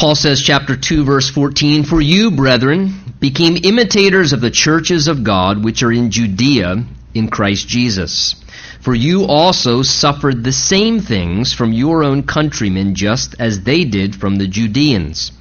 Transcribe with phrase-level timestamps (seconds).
[0.00, 5.24] Paul says, chapter 2, verse 14, For you, brethren, became imitators of the churches of
[5.24, 8.34] God which are in Judea in Christ Jesus.
[8.80, 14.16] For you also suffered the same things from your own countrymen, just as they did
[14.16, 15.32] from the Judeans,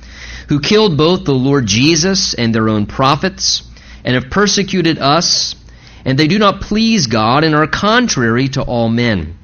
[0.49, 3.63] who killed both the Lord Jesus and their own prophets,
[4.03, 5.55] and have persecuted us,
[6.03, 9.37] and they do not please God and are contrary to all men,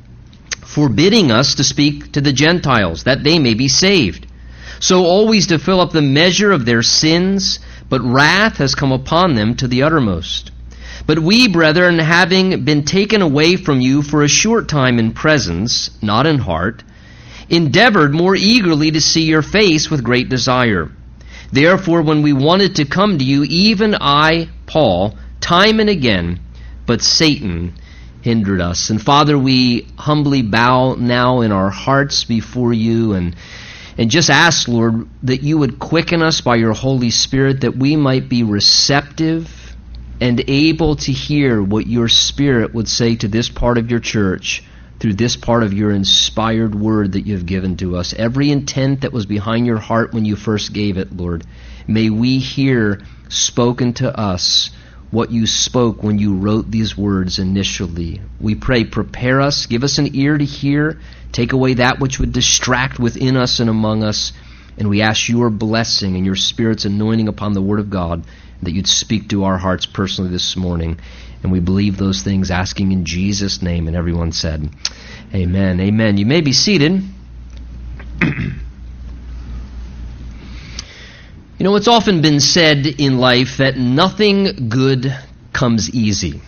[0.65, 4.24] forbidding us to speak to the Gentiles, that they may be saved.
[4.79, 7.59] So always to fill up the measure of their sins,
[7.89, 10.51] but wrath has come upon them to the uttermost.
[11.05, 15.91] But we, brethren, having been taken away from you for a short time in presence,
[16.01, 16.83] not in heart,
[17.49, 20.91] endeavored more eagerly to see your face with great desire.
[21.51, 26.39] Therefore, when we wanted to come to you, even I, Paul, time and again,
[26.87, 27.75] but Satan
[28.21, 28.89] hindered us.
[28.89, 33.35] And Father, we humbly bow now in our hearts before you and
[33.97, 37.95] and just ask, Lord, that you would quicken us by your Holy Spirit that we
[37.95, 39.49] might be receptive
[40.19, 44.63] and able to hear what your Spirit would say to this part of your church
[44.99, 48.13] through this part of your inspired word that you've given to us.
[48.13, 51.45] Every intent that was behind your heart when you first gave it, Lord,
[51.87, 54.71] may we hear spoken to us
[55.15, 58.21] what you spoke when you wrote these words initially.
[58.39, 60.99] We pray, prepare us, give us an ear to hear,
[61.31, 64.33] take away that which would distract within us and among us,
[64.77, 68.25] and we ask your blessing and your Spirit's anointing upon the Word of God
[68.61, 70.99] that you'd speak to our hearts personally this morning.
[71.41, 73.87] And we believe those things, asking in Jesus' name.
[73.87, 74.69] And everyone said,
[75.33, 75.79] Amen.
[75.79, 76.17] Amen.
[76.17, 77.03] You may be seated.
[81.65, 85.11] you know, it's often been said in life that nothing good
[85.51, 86.39] comes easy.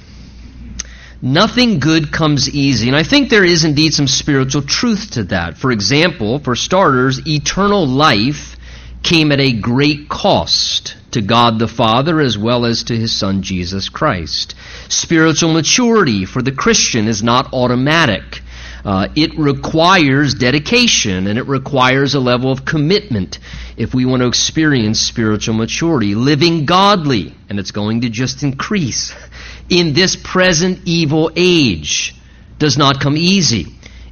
[1.23, 2.87] Nothing good comes easy.
[2.87, 5.57] And I think there is indeed some spiritual truth to that.
[5.57, 8.57] For example, for starters, eternal life
[9.01, 13.41] came at a great cost to God the Father as well as to his Son
[13.41, 14.53] Jesus Christ.
[14.87, 18.43] Spiritual maturity for the Christian is not automatic.
[18.87, 23.37] Uh, it requires dedication and it requires a level of commitment
[23.75, 26.15] if we want to experience spiritual maturity.
[26.15, 29.13] Living godly, and it's going to just increase
[29.69, 32.15] in this present evil age,
[32.59, 33.65] does not come easy.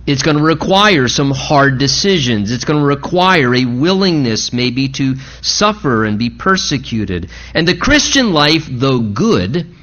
[0.06, 2.52] It's going to require some hard decisions.
[2.52, 7.30] It's going to require a willingness, maybe, to suffer and be persecuted.
[7.53, 9.74] And the Christian life, though good,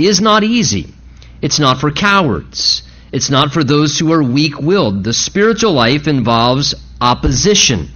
[0.00, 0.92] is not easy.
[1.40, 2.82] It's not for cowards.
[3.12, 5.04] It's not for those who are weak willed.
[5.04, 7.88] The spiritual life involves opposition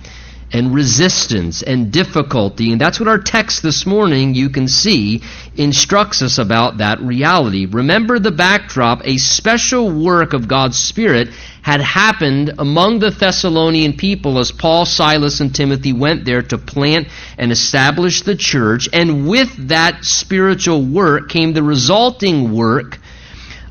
[0.52, 2.72] and resistance and difficulty.
[2.72, 5.22] And that's what our text this morning, you can see,
[5.56, 7.66] instructs us about that reality.
[7.66, 9.02] Remember the backdrop.
[9.04, 11.28] A special work of God's Spirit
[11.62, 17.08] had happened among the Thessalonian people as Paul, Silas, and Timothy went there to plant
[17.38, 18.88] and establish the church.
[18.92, 22.98] And with that spiritual work came the resulting work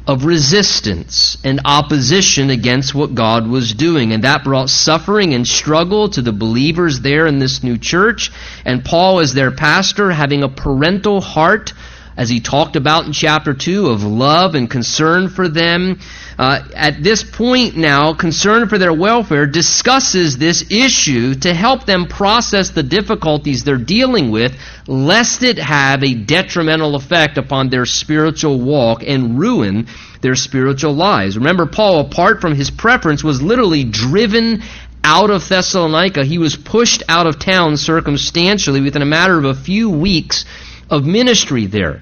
[0.10, 4.12] of resistance and opposition against what God was doing.
[4.12, 8.32] And that brought suffering and struggle to the believers there in this new church.
[8.66, 11.74] And Paul, as their pastor, having a parental heart,
[12.20, 15.98] as he talked about in chapter 2, of love and concern for them.
[16.38, 22.08] Uh, at this point now, concern for their welfare discusses this issue to help them
[22.08, 24.54] process the difficulties they're dealing with,
[24.86, 29.88] lest it have a detrimental effect upon their spiritual walk and ruin
[30.20, 31.38] their spiritual lives.
[31.38, 34.62] Remember, Paul, apart from his preference, was literally driven
[35.06, 36.26] out of Thessalonica.
[36.26, 40.44] He was pushed out of town circumstantially within a matter of a few weeks
[40.90, 42.02] of ministry there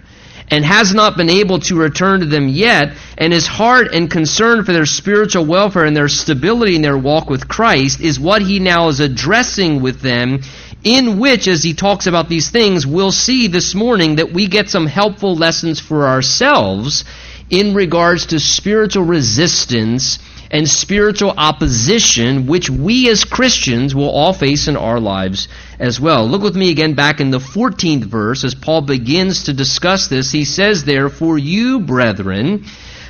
[0.50, 4.64] and has not been able to return to them yet, and his heart and concern
[4.64, 8.60] for their spiritual welfare and their stability in their walk with Christ is what he
[8.60, 10.40] now is addressing with them,
[10.84, 14.70] in which, as he talks about these things, we'll see this morning that we get
[14.70, 17.04] some helpful lessons for ourselves
[17.50, 20.20] in regards to spiritual resistance
[20.50, 25.48] and spiritual opposition, which we as Christians will all face in our lives
[25.80, 26.28] as well.
[26.28, 30.32] Look with me again back in the 14th verse as Paul begins to discuss this.
[30.32, 32.66] He says there, For you, brethren,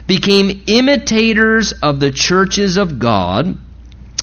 [0.07, 3.57] became imitators of the churches of God,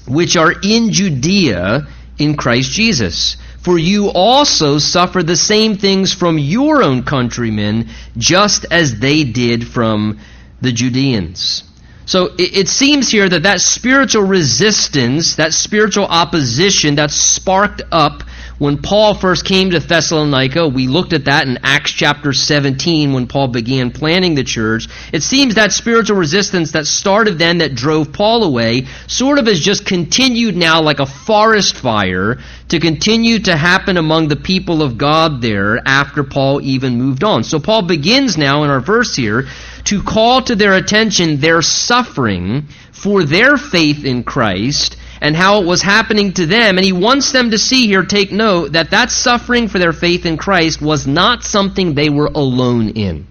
[0.09, 1.87] which are in Judea
[2.19, 3.37] in Christ Jesus.
[3.61, 9.67] For you also suffer the same things from your own countrymen, just as they did
[9.67, 10.19] from
[10.61, 11.65] the Judeans.
[12.07, 18.25] So it, it, seems here that that spiritual resistance, that spiritual opposition that sparked up
[18.59, 23.27] when Paul first came to Thessalonica, we looked at that in Acts chapter 17 when
[23.27, 24.87] Paul began planning the church.
[25.13, 29.59] It seems that spiritual resistance that started then that drove Paul away sort of has
[29.59, 34.99] just continued now like a forest fire to continue to happen among the people of
[34.99, 37.43] God there after Paul even moved on.
[37.43, 39.49] So Paul begins now in our verse here
[39.85, 45.67] to call to their attention their suffering for their faith in Christ and how it
[45.67, 46.77] was happening to them.
[46.77, 50.27] And he wants them to see here, take note, that that suffering for their faith
[50.27, 53.27] in Christ was not something they were alone in.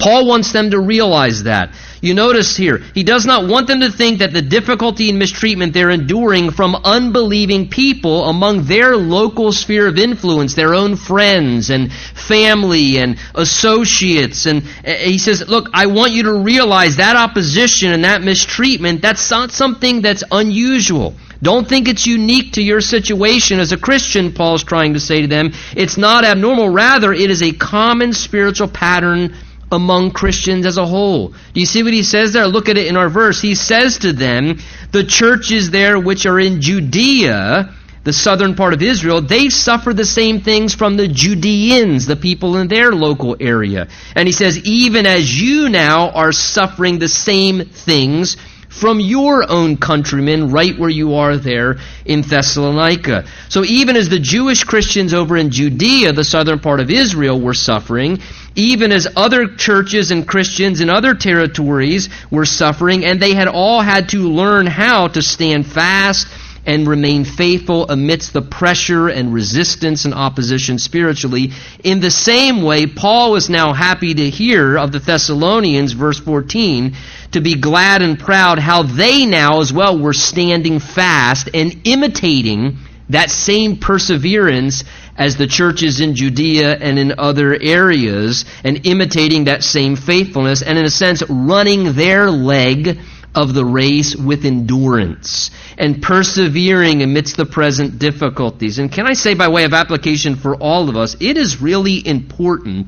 [0.00, 1.74] Paul wants them to realize that.
[2.02, 5.74] You notice here, he does not want them to think that the difficulty and mistreatment
[5.74, 11.92] they're enduring from unbelieving people among their local sphere of influence, their own friends and
[11.92, 14.46] family and associates.
[14.46, 19.02] And uh, he says, look, I want you to realize that opposition and that mistreatment,
[19.02, 21.14] that's not something that's unusual.
[21.42, 25.26] Don't think it's unique to your situation as a Christian, Paul's trying to say to
[25.26, 25.52] them.
[25.74, 26.68] It's not abnormal.
[26.68, 29.34] Rather, it is a common spiritual pattern
[29.72, 31.28] among Christians as a whole.
[31.28, 32.46] Do you see what he says there?
[32.46, 33.40] Look at it in our verse.
[33.40, 34.58] He says to them,
[34.92, 40.06] the churches there which are in Judea, the southern part of Israel, they suffer the
[40.06, 43.88] same things from the Judeans, the people in their local area.
[44.16, 48.36] And he says, even as you now are suffering the same things
[48.70, 53.26] from your own countrymen right where you are there in Thessalonica.
[53.48, 57.52] So even as the Jewish Christians over in Judea, the southern part of Israel, were
[57.52, 58.20] suffering,
[58.54, 63.80] even as other churches and Christians in other territories were suffering, and they had all
[63.80, 66.26] had to learn how to stand fast
[66.66, 71.52] and remain faithful amidst the pressure and resistance and opposition spiritually.
[71.82, 76.94] In the same way, Paul was now happy to hear of the Thessalonians, verse 14,
[77.32, 82.76] to be glad and proud how they now as well were standing fast and imitating
[83.08, 84.84] that same perseverance
[85.20, 90.78] as the churches in Judea and in other areas, and imitating that same faithfulness, and
[90.78, 92.98] in a sense, running their leg
[93.34, 98.78] of the race with endurance and persevering amidst the present difficulties.
[98.78, 102.04] And can I say, by way of application for all of us, it is really
[102.04, 102.86] important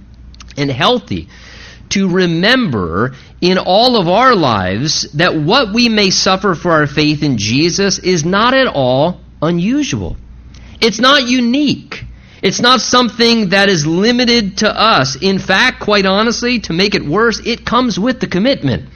[0.57, 1.29] and healthy
[1.91, 7.23] to remember in all of our lives that what we may suffer for our faith
[7.23, 10.17] in Jesus is not at all unusual.
[10.81, 12.07] It's not unique.
[12.43, 15.15] It's not something that is limited to us.
[15.15, 18.89] In fact, quite honestly, to make it worse, it comes with the commitment.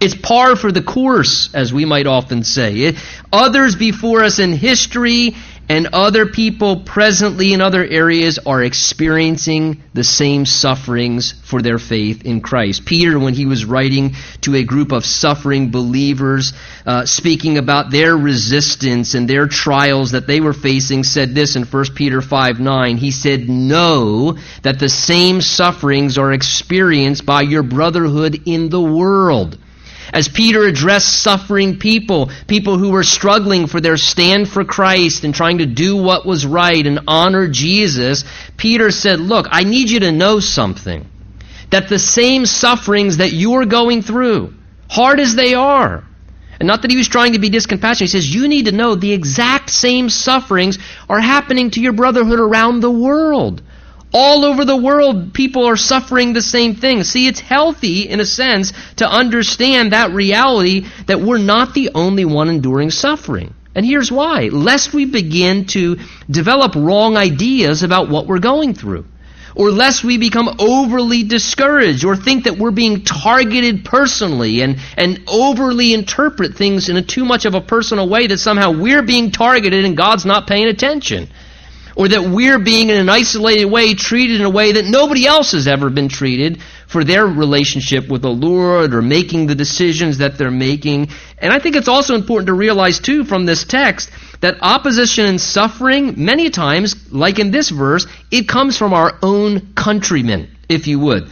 [0.00, 2.74] It's par for the course, as we might often say.
[2.74, 2.96] It,
[3.32, 5.34] others before us in history
[5.70, 12.24] and other people presently in other areas are experiencing the same sufferings for their faith
[12.24, 12.84] in Christ.
[12.84, 16.52] Peter, when he was writing to a group of suffering believers,
[16.84, 21.62] uh, speaking about their resistance and their trials that they were facing, said this in
[21.62, 22.96] 1 Peter 5 9.
[22.96, 29.56] He said, Know that the same sufferings are experienced by your brotherhood in the world.
[30.12, 35.34] As Peter addressed suffering people, people who were struggling for their stand for Christ and
[35.34, 38.24] trying to do what was right and honor Jesus,
[38.56, 41.06] Peter said, Look, I need you to know something.
[41.70, 44.54] That the same sufferings that you're going through,
[44.88, 46.04] hard as they are,
[46.60, 48.94] and not that he was trying to be discompassionate, he says, You need to know
[48.94, 50.78] the exact same sufferings
[51.08, 53.62] are happening to your brotherhood around the world.
[54.12, 57.04] All over the world, people are suffering the same thing.
[57.04, 62.24] See, it's healthy, in a sense, to understand that reality that we're not the only
[62.24, 63.54] one enduring suffering.
[63.72, 64.48] And here's why.
[64.48, 65.98] Lest we begin to
[66.28, 69.04] develop wrong ideas about what we're going through.
[69.54, 75.22] Or lest we become overly discouraged or think that we're being targeted personally and, and
[75.28, 79.30] overly interpret things in a too much of a personal way that somehow we're being
[79.30, 81.28] targeted and God's not paying attention
[81.96, 85.52] or that we're being in an isolated way treated in a way that nobody else
[85.52, 90.38] has ever been treated for their relationship with the Lord or making the decisions that
[90.38, 91.08] they're making.
[91.38, 95.40] And I think it's also important to realize too from this text that opposition and
[95.40, 100.98] suffering many times like in this verse it comes from our own countrymen if you
[100.98, 101.30] would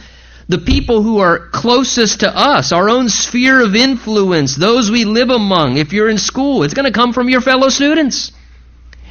[0.49, 5.29] the people who are closest to us, our own sphere of influence, those we live
[5.29, 5.77] among.
[5.77, 8.31] If you're in school, it's going to come from your fellow students.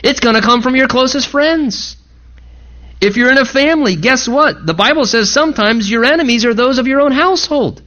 [0.02, 1.96] It's going to come from your closest friends.
[3.00, 4.66] If you're in a family, guess what?
[4.66, 7.82] The Bible says sometimes your enemies are those of your own household.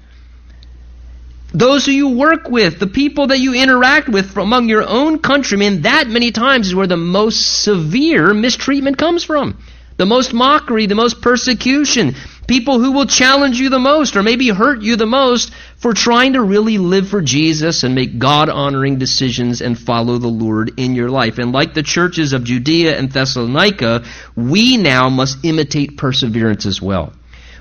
[1.54, 5.20] Those who you work with, the people that you interact with from among your own
[5.20, 9.62] countrymen, that many times is where the most severe mistreatment comes from.
[9.98, 12.16] The most mockery, the most persecution,
[12.48, 16.34] people who will challenge you the most or maybe hurt you the most for trying
[16.34, 20.96] to really live for Jesus and make God honoring decisions and follow the Lord in
[20.96, 21.38] your life.
[21.38, 24.04] And like the churches of Judea and Thessalonica,
[24.36, 27.14] we now must imitate perseverance as well.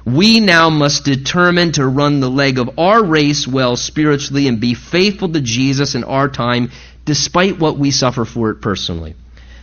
[0.05, 4.75] We now must determine to run the leg of our race well spiritually and be
[4.75, 6.71] faithful to Jesus in our time
[7.05, 9.15] despite what we suffer for it personally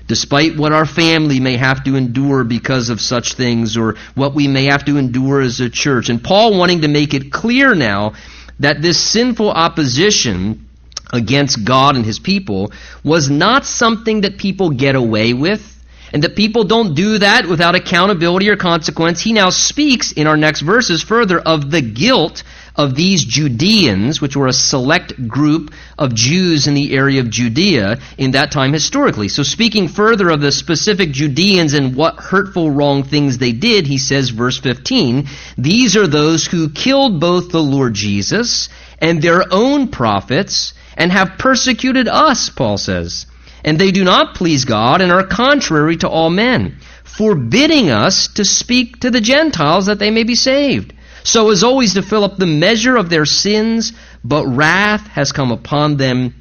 [0.08, 4.48] despite what our family may have to endure because of such things or what we
[4.48, 6.10] may have to endure as a church.
[6.10, 8.14] And Paul wanting to make it clear now
[8.60, 10.68] that this sinful opposition
[11.14, 12.72] against God and his people
[13.04, 15.74] was not something that people get away with
[16.14, 19.22] and that people don't do that without accountability or consequence.
[19.22, 22.44] He now speaks in our next verses further of the guilt
[22.78, 27.98] of these Judeans, which were a select group of Jews in the area of Judea
[28.20, 29.30] in that time historically.
[29.30, 33.98] So, speaking further of the specific Judeans and what hurtful, wrong things they did, he
[33.98, 38.70] says, verse 15, These are those who killed both the Lord Jesus
[39.00, 43.26] and their own prophets and have persecuted us, Paul says.
[43.66, 48.46] And they do not please God and are contrary to all men, forbidding us to
[48.46, 50.94] speak to the Gentiles that they may be saved
[51.28, 53.92] so as always to fill up the measure of their sins,
[54.24, 56.34] but wrath has come upon them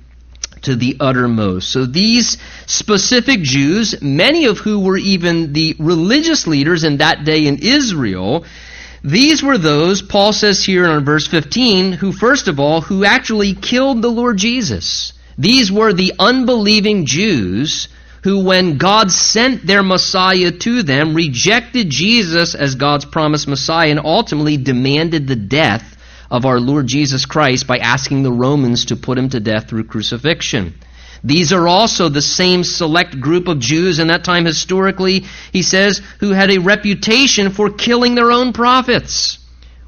[0.62, 1.73] to the uttermost.
[1.73, 7.49] So these specific Jews, many of who were even the religious leaders in that day
[7.49, 8.45] in Israel,
[9.02, 13.55] these were those, Paul says here in verse 15, who first of all, who actually
[13.55, 15.12] killed the Lord Jesus.
[15.37, 17.88] These were the unbelieving Jews
[18.26, 24.00] who, when God sent their Messiah to them, rejected Jesus as God's promised Messiah and
[24.00, 25.97] ultimately demanded the death
[26.28, 29.85] of our Lord Jesus Christ by asking the Romans to put him to death through
[29.85, 30.75] crucifixion.
[31.23, 36.02] These are also the same select group of Jews in that time historically, he says,
[36.18, 39.38] who had a reputation for killing their own prophets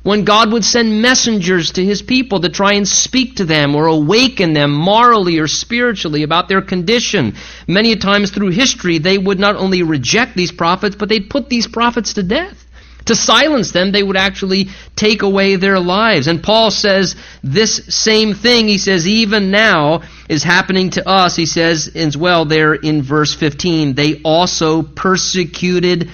[0.08, 3.84] when God would send messengers to his people to try and speak to them or
[3.84, 7.34] awaken them morally or spiritually about their condition.
[7.66, 11.66] Many times through history, they would not only reject these prophets, but they'd put these
[11.66, 12.64] prophets to death.
[13.04, 16.26] To silence them, they would actually take away their lives.
[16.26, 21.36] And Paul says this same thing, he says, even now is happening to us.
[21.36, 26.10] He says as well there in verse 15, they also persecuted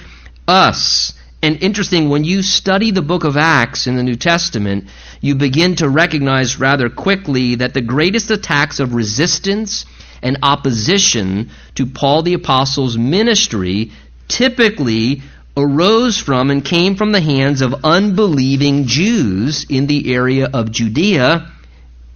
[0.49, 1.13] us.
[1.45, 4.85] And interesting, when you study the book of Acts in the New Testament,
[5.21, 9.85] you begin to recognize rather quickly that the greatest attacks of resistance
[10.23, 13.91] and opposition to Paul the Apostle's ministry
[14.27, 15.21] typically
[15.55, 21.51] arose from and came from the hands of unbelieving Jews in the area of Judea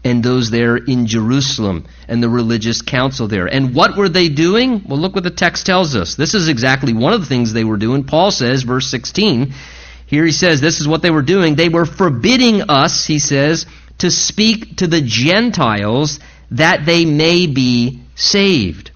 [0.03, 3.47] and those there in Jerusalem and the religious council there.
[3.47, 4.83] And what were they doing?
[4.87, 6.15] Well, look what the text tells us.
[6.15, 8.05] This is exactly one of the things they were doing.
[8.05, 9.53] Paul says, verse 16,
[10.05, 11.55] here he says, this is what they were doing.
[11.55, 13.65] They were forbidding us, he says,
[13.99, 16.19] to speak to the Gentiles
[16.51, 18.91] that they may be saved.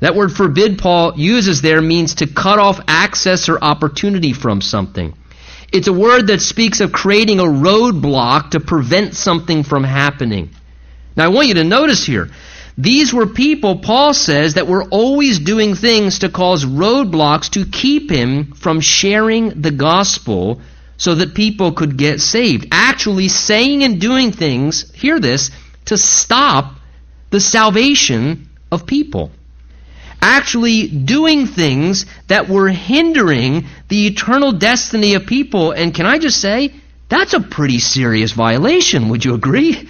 [0.00, 5.14] That word forbid Paul uses there means to cut off access or opportunity from something.
[5.72, 10.50] It's a word that speaks of creating a roadblock to prevent something from happening.
[11.16, 12.30] Now, I want you to notice here,
[12.76, 18.10] these were people, Paul says, that were always doing things to cause roadblocks to keep
[18.10, 20.60] him from sharing the gospel
[20.98, 22.66] so that people could get saved.
[22.70, 25.50] Actually, saying and doing things, hear this,
[25.86, 26.74] to stop
[27.30, 29.30] the salvation of people
[30.22, 35.72] actually doing things that were hindering the eternal destiny of people.
[35.72, 36.72] And can I just say,
[37.08, 39.10] that's a pretty serious violation.
[39.10, 39.88] Would you agree?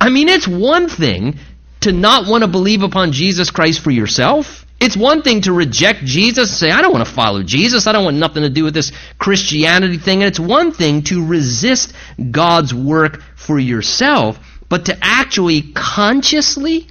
[0.00, 1.38] I mean, it's one thing
[1.80, 4.64] to not want to believe upon Jesus Christ for yourself.
[4.80, 7.86] It's one thing to reject Jesus and say, I don't want to follow Jesus.
[7.86, 10.22] I don't want nothing to do with this Christianity thing.
[10.22, 11.92] And it's one thing to resist
[12.30, 14.38] God's work for yourself.
[14.68, 16.88] But to actually consciously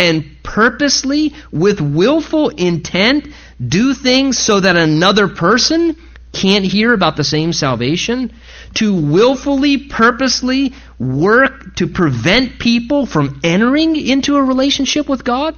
[0.00, 3.28] and purposely, with willful intent,
[3.64, 5.94] do things so that another person
[6.32, 8.32] can't hear about the same salvation,
[8.74, 15.54] to willfully, purposely work to prevent people from entering into a relationship with God,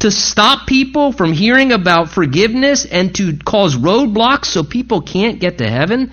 [0.00, 5.56] to stop people from hearing about forgiveness and to cause roadblocks so people can't get
[5.58, 6.12] to heaven,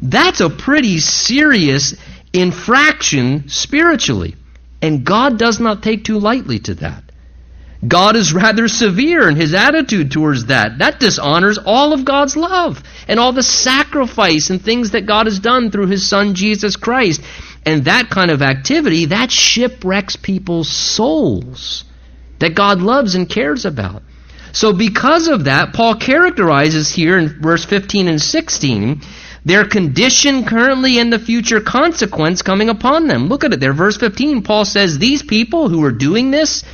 [0.00, 1.96] that's a pretty serious
[2.32, 4.36] infraction spiritually.
[4.82, 7.04] And God does not take too lightly to that.
[7.86, 10.78] God is rather severe in his attitude towards that.
[10.78, 15.40] That dishonors all of God's love and all the sacrifice and things that God has
[15.40, 17.22] done through his son Jesus Christ.
[17.64, 21.84] And that kind of activity, that shipwrecks people's souls
[22.42, 24.02] that God loves and cares about.
[24.52, 29.00] So, because of that, Paul characterizes here in verse 15 and 16
[29.44, 33.28] their condition currently and the future consequence coming upon them.
[33.28, 33.72] Look at it there.
[33.72, 36.64] Verse 15, Paul says, These people who are doing this,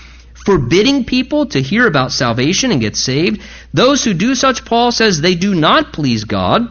[0.44, 5.20] forbidding people to hear about salvation and get saved, those who do such, Paul says,
[5.20, 6.68] they do not please God.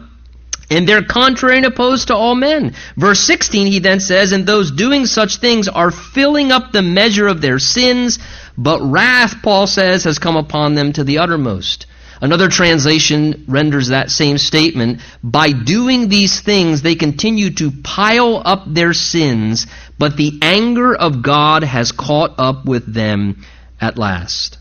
[0.70, 2.74] And they're contrary and opposed to all men.
[2.96, 7.26] Verse 16, he then says, And those doing such things are filling up the measure
[7.26, 8.18] of their sins,
[8.56, 11.86] but wrath, Paul says, has come upon them to the uttermost.
[12.20, 18.64] Another translation renders that same statement by doing these things, they continue to pile up
[18.66, 19.66] their sins,
[19.98, 23.44] but the anger of God has caught up with them
[23.80, 24.58] at last.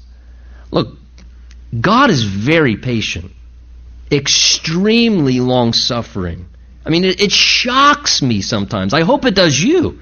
[0.69, 0.97] Look,
[1.79, 3.31] God is very patient,
[4.11, 6.47] extremely long suffering.
[6.85, 8.93] I mean, it, it, shocks me sometimes.
[8.93, 9.99] I hope it does you.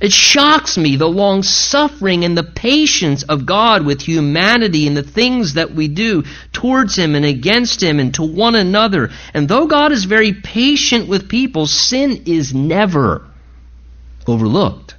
[0.00, 5.02] It shocks me the long suffering and the patience of God with humanity and the
[5.02, 9.10] things that we do towards Him and against Him and to one another.
[9.34, 13.26] And though God is very patient with people, sin is never
[14.26, 14.94] overlooked.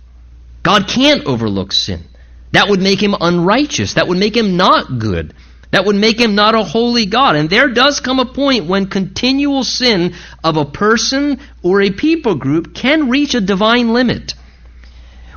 [0.64, 2.04] God can't overlook sin.
[2.52, 3.94] That would make Him unrighteous.
[3.94, 5.34] That would make Him not good.
[5.72, 7.38] That would make Him not a holy God.
[7.38, 12.36] And there does come a point when continual sin of a person or a people
[12.36, 14.34] group can reach a divine limit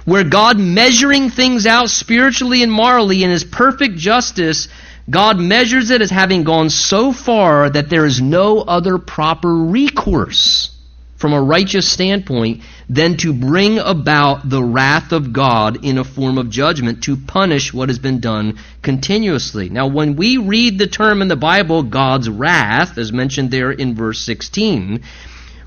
[0.05, 4.69] where God measuring things out spiritually and morally in His perfect justice,
[5.09, 10.71] God measures it as having gone so far that there is no other proper recourse
[11.17, 16.37] from a righteous standpoint than to bring about the wrath of God in a form
[16.37, 19.69] of judgment to punish what has been done continuously.
[19.69, 23.95] Now, when we read the term in the Bible, God's wrath, as mentioned there in
[23.95, 25.03] verse 16,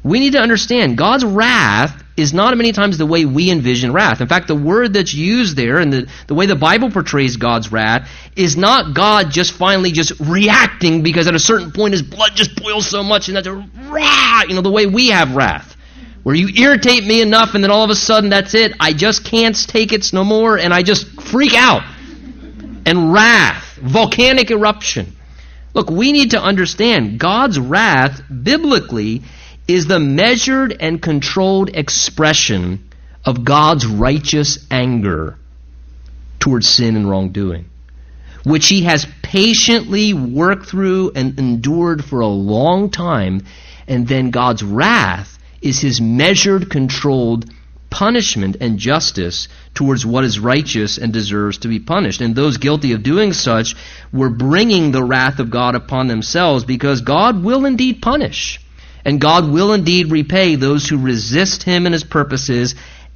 [0.06, 4.22] we need to understand God's wrath is not many times the way we envision wrath.
[4.22, 7.72] In fact, the word that's used there and the, the way the Bible portrays God's
[7.72, 12.34] wrath is not God just finally just reacting because at a certain point his blood
[12.36, 15.76] just boils so much and that's a rah, you know, the way we have wrath.
[16.22, 18.74] Where you irritate me enough and then all of a sudden that's it.
[18.80, 21.82] I just can't take it no more and I just freak out.
[22.86, 25.16] And wrath, volcanic eruption.
[25.74, 29.24] Look, we need to understand God's wrath biblically
[29.68, 32.88] is the measured and controlled expression
[33.24, 35.38] of God's righteous anger
[36.40, 37.66] towards sin and wrongdoing,
[38.44, 43.42] which he has patiently worked through and endured for a long time,
[43.88, 47.50] and then God's wrath is his measured, controlled
[47.90, 52.22] punishment and justice towards what is righteous and deserves to be punished.
[52.22, 53.76] And those guilty of doing such
[54.12, 58.60] were bringing the wrath of God upon themselves because God will indeed punish.
[59.06, 62.74] And God will indeed repay those who resist him and his purposes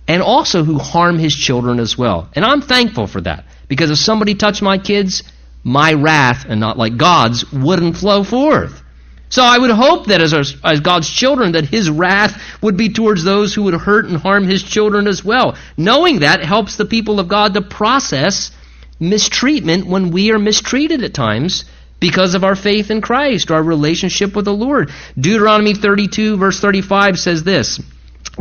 [0.08, 2.30] and also who harm his children as well.
[2.34, 5.24] And I'm thankful for that because if somebody touched my kids,
[5.64, 8.84] my wrath, and not like God's, wouldn't flow forth.
[9.30, 12.90] So I would hope that as, our, as God's children, that His wrath would be
[12.90, 15.56] towards those who would hurt and harm His children as well.
[15.78, 18.52] Knowing that helps the people of God to process
[19.00, 21.66] mistreatment when we are mistreated at times
[22.00, 24.92] because of our faith in Christ, our relationship with the Lord.
[25.20, 27.80] Deuteronomy 32, verse 35 says this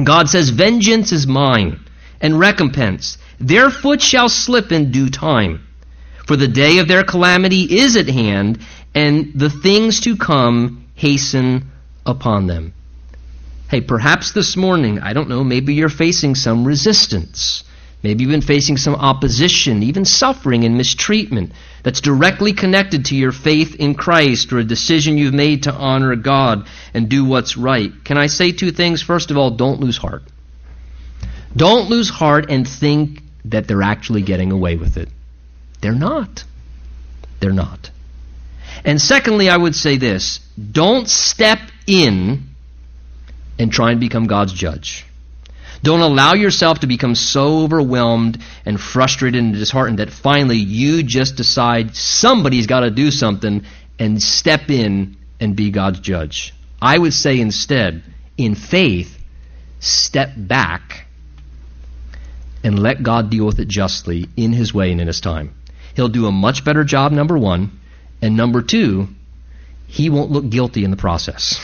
[0.03, 1.81] God says, Vengeance is mine,
[2.21, 3.19] and recompense.
[3.41, 5.67] Their foot shall slip in due time.
[6.27, 8.61] For the day of their calamity is at hand,
[8.95, 11.71] and the things to come hasten
[12.05, 12.75] upon them.
[13.71, 17.65] Hey, perhaps this morning, I don't know, maybe you're facing some resistance.
[18.03, 23.33] Maybe you've been facing some opposition, even suffering and mistreatment that's directly connected to your
[23.33, 27.93] faith in Christ or a decision you've made to honor God and do what's right.
[28.05, 29.03] Can I say two things?
[29.03, 30.23] First of all, don't lose heart.
[31.57, 35.09] Don't lose heart and think that they're actually getting away with it.
[35.81, 36.45] They're not.
[37.41, 37.91] They're not.
[38.85, 40.39] And secondly, I would say this
[40.71, 42.45] don't step in
[43.59, 45.05] and try and become God's judge.
[45.83, 51.37] Don't allow yourself to become so overwhelmed and frustrated and disheartened that finally you just
[51.37, 53.65] decide somebody's got to do something
[53.99, 56.53] and step in and be God's judge.
[56.81, 58.03] I would say instead,
[58.37, 59.19] in faith,
[59.81, 61.07] step back
[62.65, 65.55] and let God deal with it justly in His way and in His time.
[65.95, 67.81] He'll do a much better job, number one.
[68.21, 69.09] And number two,
[69.87, 71.61] He won't look guilty in the process.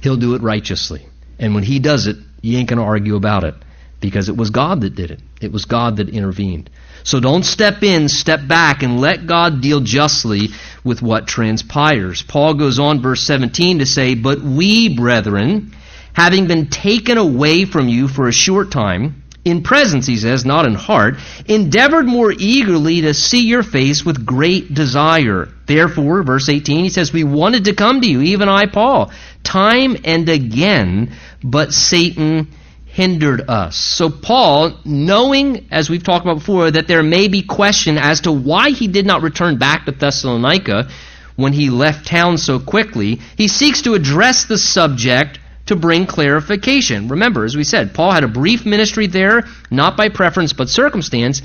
[0.00, 1.06] He'll do it righteously.
[1.40, 3.54] And when He does it, you ain't going to argue about it
[4.00, 5.20] because it was God that did it.
[5.40, 6.70] It was God that intervened.
[7.02, 10.50] So don't step in, step back, and let God deal justly
[10.84, 12.22] with what transpires.
[12.22, 15.74] Paul goes on, verse 17, to say, But we, brethren,
[16.12, 20.66] having been taken away from you for a short time, in presence, he says, not
[20.66, 25.48] in heart, endeavored more eagerly to see your face with great desire.
[25.66, 29.96] Therefore, verse 18, he says, We wanted to come to you, even I, Paul, time
[30.04, 32.48] and again, but Satan
[32.86, 33.76] hindered us.
[33.76, 38.32] So Paul, knowing, as we've talked about before, that there may be question as to
[38.32, 40.88] why he did not return back to Thessalonica
[41.36, 45.38] when he left town so quickly, he seeks to address the subject
[45.70, 47.08] to bring clarification.
[47.08, 51.42] Remember, as we said, Paul had a brief ministry there, not by preference but circumstance.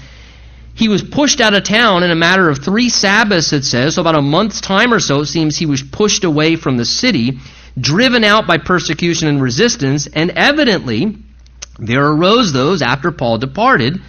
[0.74, 3.96] He was pushed out of town in a matter of three Sabbaths, it says.
[3.96, 6.86] So, about a month's time or so, it seems he was pushed away from the
[6.86, 7.40] city,
[7.80, 11.18] driven out by persecution and resistance, and evidently,
[11.80, 14.02] there arose those after Paul departed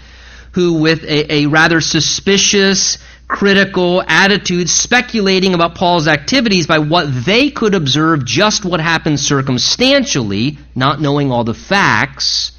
[0.56, 2.96] who, with a, a rather suspicious,
[3.28, 10.58] critical attitudes, speculating about Paul's activities by what they could observe, just what happened circumstantially,
[10.74, 12.52] not knowing all the facts.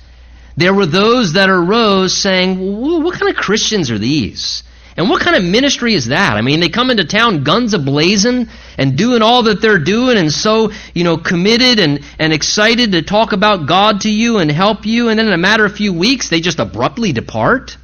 [0.57, 2.57] There were those that arose saying,
[3.03, 4.63] What kind of Christians are these?
[4.97, 6.37] And what kind of ministry is that?
[6.37, 8.49] I mean, they come into town guns ablazing
[8.79, 13.03] and doing all that they're doing and so, you know, committed and, and excited to
[13.03, 15.93] talk about God to you and help you, and then in a matter of few
[15.93, 17.77] weeks, they just abruptly depart?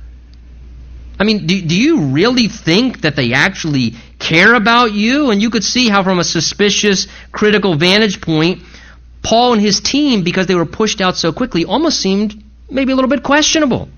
[1.19, 5.29] I mean, do, do you really think that they actually care about you?
[5.29, 8.63] And you could see how, from a suspicious, critical vantage point,
[9.21, 12.95] Paul and his team, because they were pushed out so quickly, almost seemed maybe a
[12.95, 13.89] little bit questionable.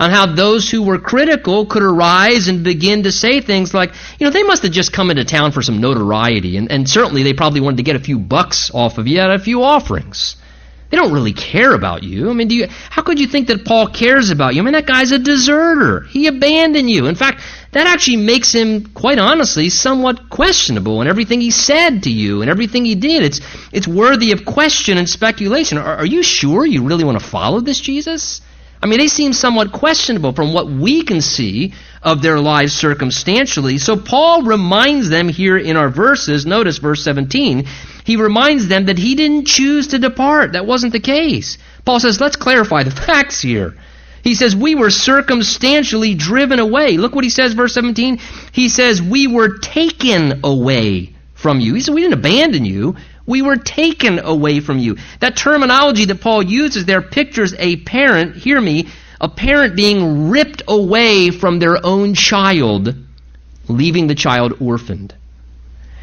[0.00, 4.26] On how those who were critical could arise and begin to say things like, you
[4.26, 7.32] know, they must have just come into town for some notoriety, and, and certainly they
[7.32, 10.36] probably wanted to get a few bucks off of you at a few offerings.
[10.90, 12.30] They don't really care about you.
[12.30, 14.62] I mean, do you, how could you think that Paul cares about you?
[14.62, 16.00] I mean, that guy's a deserter.
[16.02, 17.06] He abandoned you.
[17.06, 22.10] In fact, that actually makes him, quite honestly, somewhat questionable in everything he said to
[22.10, 23.22] you and everything he did.
[23.22, 25.76] It's, it's worthy of question and speculation.
[25.76, 28.40] Are, are you sure you really want to follow this Jesus?
[28.82, 33.78] I mean, they seem somewhat questionable from what we can see of their lives circumstantially.
[33.78, 37.66] So Paul reminds them here in our verses, notice verse 17,
[38.08, 40.52] he reminds them that he didn't choose to depart.
[40.52, 41.58] That wasn't the case.
[41.84, 43.74] Paul says, let's clarify the facts here.
[44.24, 46.96] He says, we were circumstantially driven away.
[46.96, 48.18] Look what he says, verse 17.
[48.52, 51.74] He says, we were taken away from you.
[51.74, 52.96] He said, we didn't abandon you.
[53.26, 54.96] We were taken away from you.
[55.20, 58.88] That terminology that Paul uses there pictures a parent, hear me,
[59.20, 62.94] a parent being ripped away from their own child,
[63.68, 65.14] leaving the child orphaned.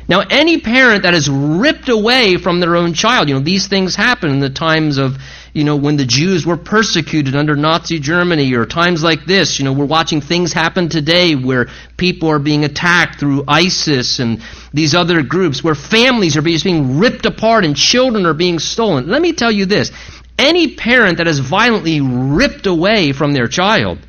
[0.08, 3.96] Now, any parent that is ripped away from their own child, you know, these things
[3.96, 5.18] happen in the times of,
[5.52, 9.58] you know, when the Jews were persecuted under Nazi Germany, or times like this.
[9.58, 14.44] You know, we're watching things happen today where people are being attacked through ISIS and
[14.72, 19.08] these other groups, where families are being ripped apart and children are being stolen.
[19.08, 19.92] Let me tell you this
[20.38, 24.00] any parent that is violently ripped away from their child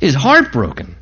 [0.00, 0.96] is heartbroken.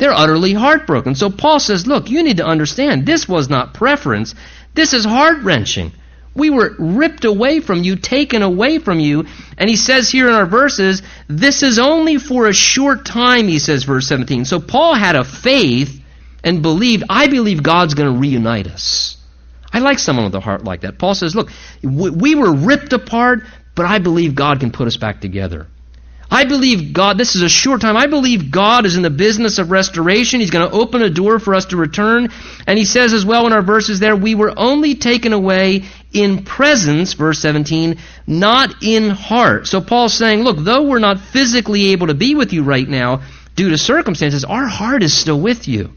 [0.00, 1.14] They're utterly heartbroken.
[1.14, 4.34] So Paul says, look, you need to understand this was not preference.
[4.72, 5.92] This is heart wrenching.
[6.34, 9.26] We were ripped away from you, taken away from you.
[9.58, 13.58] And he says here in our verses, this is only for a short time, he
[13.58, 14.46] says, verse 17.
[14.46, 16.00] So Paul had a faith
[16.42, 19.18] and believed, I believe God's going to reunite us.
[19.70, 20.98] I like someone with a heart like that.
[20.98, 21.50] Paul says, look,
[21.82, 23.40] we were ripped apart,
[23.74, 25.66] but I believe God can put us back together.
[26.30, 27.96] I believe God, this is a short time.
[27.96, 30.38] I believe God is in the business of restoration.
[30.38, 32.28] He's going to open a door for us to return.
[32.66, 36.44] And he says as well in our verses there, we were only taken away in
[36.44, 39.66] presence, verse 17, not in heart.
[39.66, 43.22] So Paul's saying, look, though we're not physically able to be with you right now
[43.56, 45.90] due to circumstances, our heart is still with you.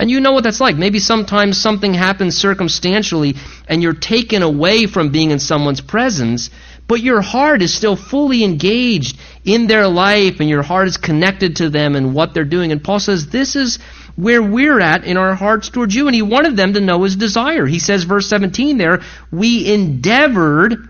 [0.00, 0.76] And you know what that's like.
[0.76, 3.34] Maybe sometimes something happens circumstantially
[3.68, 6.48] and you're taken away from being in someone's presence,
[6.90, 11.54] but your heart is still fully engaged in their life and your heart is connected
[11.54, 12.72] to them and what they're doing.
[12.72, 13.78] And Paul says this is
[14.16, 16.08] where we're at in our hearts towards you.
[16.08, 17.64] And he wanted them to know his desire.
[17.64, 20.88] He says, verse 17 there, we endeavored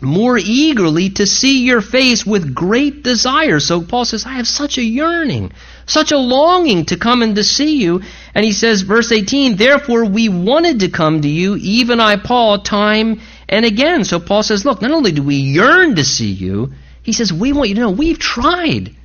[0.00, 3.58] more eagerly to see your face with great desire.
[3.58, 5.50] So Paul says, I have such a yearning,
[5.86, 8.02] such a longing to come and to see you.
[8.32, 12.60] And he says, verse 18, therefore we wanted to come to you, even I, Paul,
[12.60, 13.20] time
[13.52, 17.12] and again, so Paul says, look, not only do we yearn to see you, he
[17.12, 18.96] says, we want you to know we've tried.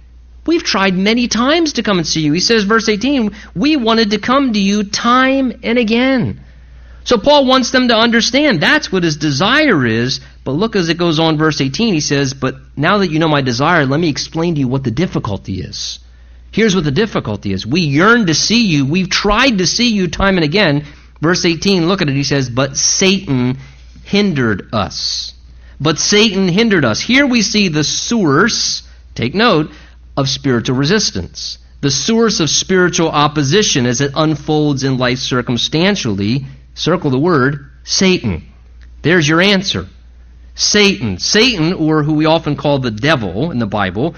[0.46, 2.32] We've tried many times to come and see you.
[2.32, 6.40] He says, verse 18, we wanted to come to you time and again.
[7.04, 10.22] So Paul wants them to understand that's what his desire is.
[10.46, 13.28] But look as it goes on, verse 18, he says, But now that you know
[13.28, 16.00] my desire, let me explain to you what the difficulty is.
[16.54, 17.68] Here's what the difficulty is.
[17.68, 18.86] We yearn to see you.
[18.86, 20.86] We've tried to see you time and again.
[21.22, 22.16] Verse 18, look at it.
[22.16, 23.58] He says, But Satan
[24.08, 25.34] hindered us.
[25.80, 27.00] But Satan hindered us.
[27.00, 28.84] Here we see the source
[29.18, 29.72] take note,
[30.16, 31.58] of spiritual resistance.
[31.82, 38.48] The source of spiritual opposition as it unfolds in life circumstantially, circle the word, Satan.
[39.02, 39.88] There's your answer.
[40.56, 41.18] Satan.
[41.18, 44.16] Satan, or who we often call the devil in the Bible,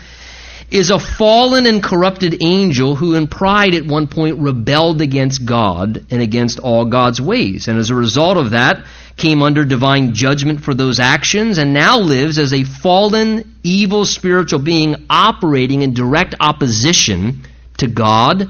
[0.70, 6.06] is a fallen and corrupted angel who in pride at one point rebelled against God
[6.12, 7.68] and against all God's ways.
[7.68, 8.86] And as a result of that,
[9.20, 14.60] came under divine judgment for those actions and now lives as a fallen, evil spiritual
[14.60, 17.44] being operating in direct opposition
[17.78, 18.50] to God,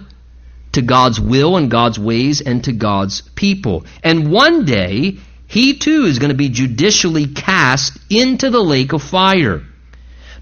[0.74, 3.86] to God's will and God's ways, and to God's people.
[4.04, 9.02] And one day, he too is going to be judicially cast into the lake of
[9.02, 9.64] fire.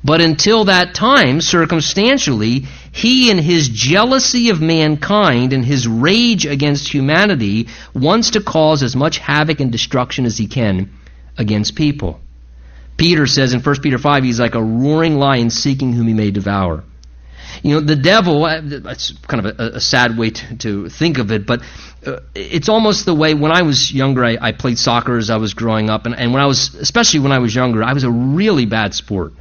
[0.03, 6.93] But until that time, circumstantially, he, in his jealousy of mankind and his rage against
[6.93, 10.91] humanity, wants to cause as much havoc and destruction as he can
[11.38, 12.19] against people.
[12.97, 16.31] Peter says in 1 Peter 5, he's like a roaring lion seeking whom he may
[16.31, 16.83] devour.
[17.63, 21.17] You know, the devil, uh, that's kind of a, a sad way to, to, think
[21.17, 21.62] of it, but
[22.05, 25.38] uh, it's almost the way when I was younger, I, I played soccer as I
[25.38, 28.03] was growing up, and, and when I was, especially when I was younger, I was
[28.03, 29.33] a really bad sport.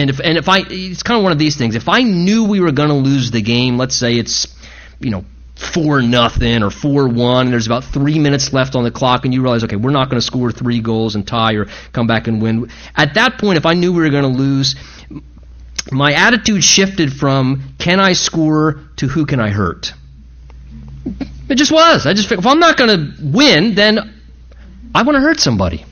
[0.00, 1.74] And if and if I, it's kind of one of these things.
[1.74, 4.46] If I knew we were going to lose the game, let's say it's,
[4.98, 8.90] you know, four nothing or four one, and there's about three minutes left on the
[8.90, 11.66] clock, and you realize, okay, we're not going to score three goals and tie or
[11.92, 12.70] come back and win.
[12.96, 14.74] At that point, if I knew we were going to lose,
[15.92, 19.92] my attitude shifted from can I score to who can I hurt.
[21.50, 22.06] It just was.
[22.06, 23.98] I just if I'm not going to win, then
[24.94, 25.84] I want to hurt somebody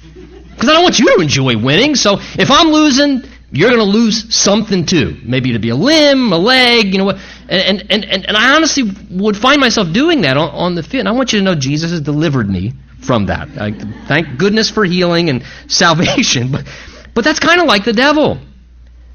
[0.55, 1.95] because I don't want you to enjoy winning.
[1.95, 5.17] So if I'm losing you're going to lose something too.
[5.23, 7.19] Maybe to be a limb, a leg, you know what.
[7.49, 11.01] And, and, and, and I honestly would find myself doing that on, on the field.
[11.01, 13.49] And I want you to know Jesus has delivered me from that.
[13.59, 13.73] I,
[14.07, 16.53] thank goodness for healing and salvation.
[16.53, 16.67] But,
[17.15, 18.39] but that's kind of like the devil.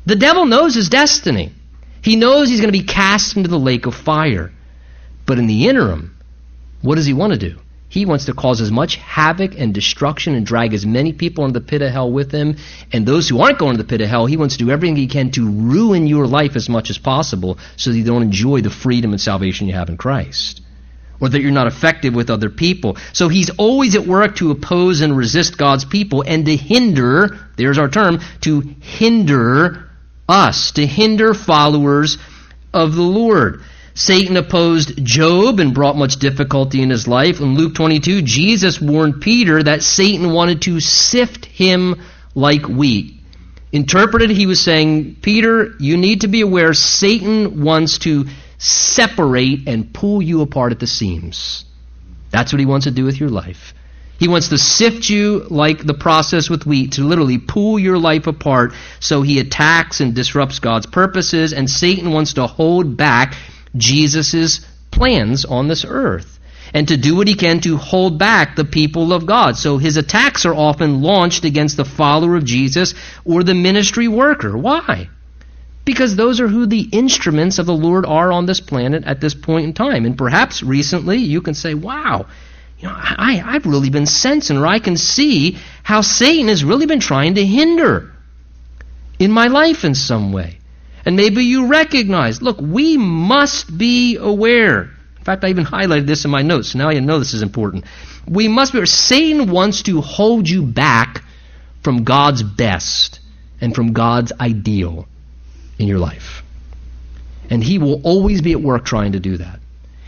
[0.06, 1.52] The devil knows his destiny.
[2.02, 4.52] He knows he's going to be cast into the lake of fire.
[5.26, 6.18] But in the interim,
[6.82, 7.60] what does he want to do?
[7.94, 11.60] He wants to cause as much havoc and destruction and drag as many people into
[11.60, 12.58] the pit of hell with him.
[12.92, 14.96] And those who aren't going to the pit of hell, he wants to do everything
[14.96, 18.62] he can to ruin your life as much as possible so that you don't enjoy
[18.62, 20.64] the freedom and salvation you have in Christ.
[21.22, 22.98] Or that you're not effective with other people.
[23.14, 27.78] So he's always at work to oppose and resist God's people and to hinder, there's
[27.78, 29.88] our term, to hinder
[30.28, 32.18] us, to hinder followers
[32.74, 33.62] of the Lord.
[33.96, 37.40] Satan opposed Job and brought much difficulty in his life.
[37.40, 42.02] In Luke 22, Jesus warned Peter that Satan wanted to sift him
[42.34, 43.14] like wheat.
[43.72, 48.26] Interpreted, he was saying, Peter, you need to be aware Satan wants to
[48.58, 51.66] separate and pull you apart at the seams.
[52.32, 53.74] That's what he wants to do with your life.
[54.20, 58.26] He wants to sift you like the process with wheat, to literally pull your life
[58.26, 63.36] apart so he attacks and disrupts God's purposes, and Satan wants to hold back
[63.76, 66.40] Jesus' plans on this earth
[66.74, 69.58] and to do what he can to hold back the people of God.
[69.58, 74.58] So his attacks are often launched against the follower of Jesus or the ministry worker.
[74.58, 75.10] Why?
[75.86, 79.36] Because those are who the instruments of the Lord are on this planet at this
[79.36, 80.06] point in time.
[80.06, 82.26] And perhaps recently you can say, wow,
[82.80, 86.86] you know, I, I've really been sensing, or I can see how Satan has really
[86.86, 88.12] been trying to hinder
[89.20, 90.58] in my life in some way.
[91.06, 94.84] And maybe you recognize, look, we must be aware.
[95.18, 97.42] In fact, I even highlighted this in my notes, so now you know this is
[97.42, 97.86] important.
[98.28, 98.86] We must be aware.
[98.86, 101.24] Satan wants to hold you back
[101.82, 103.20] from God's best
[103.60, 105.08] and from God's ideal
[105.78, 106.44] in your life.
[107.50, 109.60] And he will always be at work trying to do that.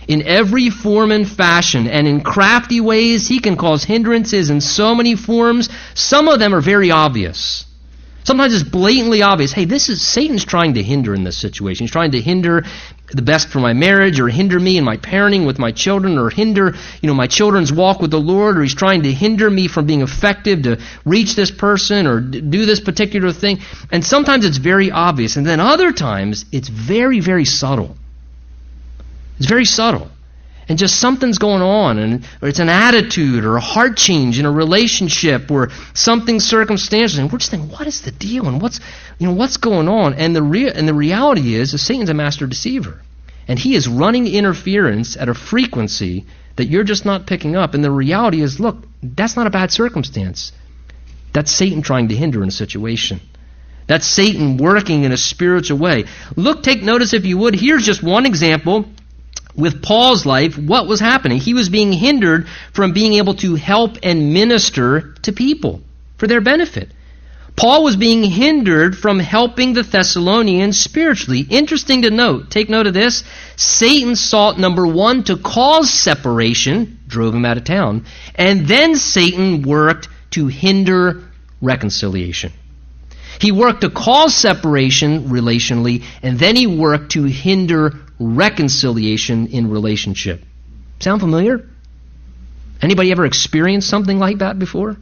[0.07, 4.93] In every form and fashion, and in crafty ways, he can cause hindrances in so
[4.95, 5.69] many forms.
[5.95, 7.65] Some of them are very obvious.
[8.25, 9.53] Sometimes it's blatantly obvious.
[9.53, 11.83] Hey, this is Satan's trying to hinder in this situation.
[11.83, 12.65] He's trying to hinder
[13.13, 16.31] the best for my marriage, or hinder me in my parenting with my children, or
[16.31, 19.67] hinder you know my children's walk with the Lord, or he's trying to hinder me
[19.67, 23.59] from being effective to reach this person or do this particular thing.
[23.91, 27.95] And sometimes it's very obvious, and then other times it's very, very subtle.
[29.37, 30.09] It's very subtle
[30.67, 34.51] and just something's going on and it's an attitude or a heart change in a
[34.51, 38.47] relationship or something circumstantial and we're just thinking what is the deal?
[38.47, 38.79] And what's
[39.19, 40.13] you know what's going on?
[40.15, 43.01] And the rea- and the reality is that Satan's a master deceiver
[43.47, 46.25] and he is running interference at a frequency
[46.55, 47.73] that you're just not picking up.
[47.73, 50.51] And the reality is look that's not a bad circumstance.
[51.33, 53.19] That's Satan trying to hinder in a situation.
[53.87, 56.05] That's Satan working in a spiritual way.
[56.35, 57.53] Look take notice if you would.
[57.53, 58.85] Here's just one example
[59.55, 61.39] with Paul's life, what was happening?
[61.39, 65.81] He was being hindered from being able to help and minister to people
[66.17, 66.89] for their benefit.
[67.55, 71.45] Paul was being hindered from helping the Thessalonians spiritually.
[71.49, 73.23] Interesting to note, take note of this.
[73.55, 79.61] Satan sought, number one, to cause separation, drove him out of town, and then Satan
[79.61, 81.23] worked to hinder
[81.61, 82.51] reconciliation.
[83.39, 90.43] He worked to cause separation relationally, and then he worked to hinder reconciliation in relationship.
[90.99, 91.67] Sound familiar?
[92.81, 94.97] Anybody ever experienced something like that before?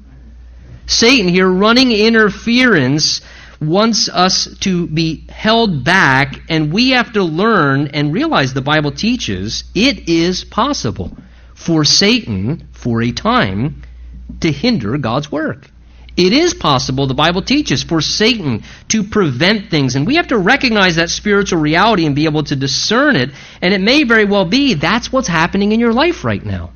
[0.85, 3.21] Satan here running interference
[3.61, 8.91] wants us to be held back, and we have to learn and realize the Bible
[8.91, 11.15] teaches it is possible
[11.55, 13.83] for Satan, for a time,
[14.41, 15.69] to hinder God's work.
[16.15, 19.95] It is possible, the Bible teaches, for Satan to prevent things.
[19.95, 23.31] And we have to recognize that spiritual reality and be able to discern it.
[23.61, 26.71] And it may very well be that's what's happening in your life right now.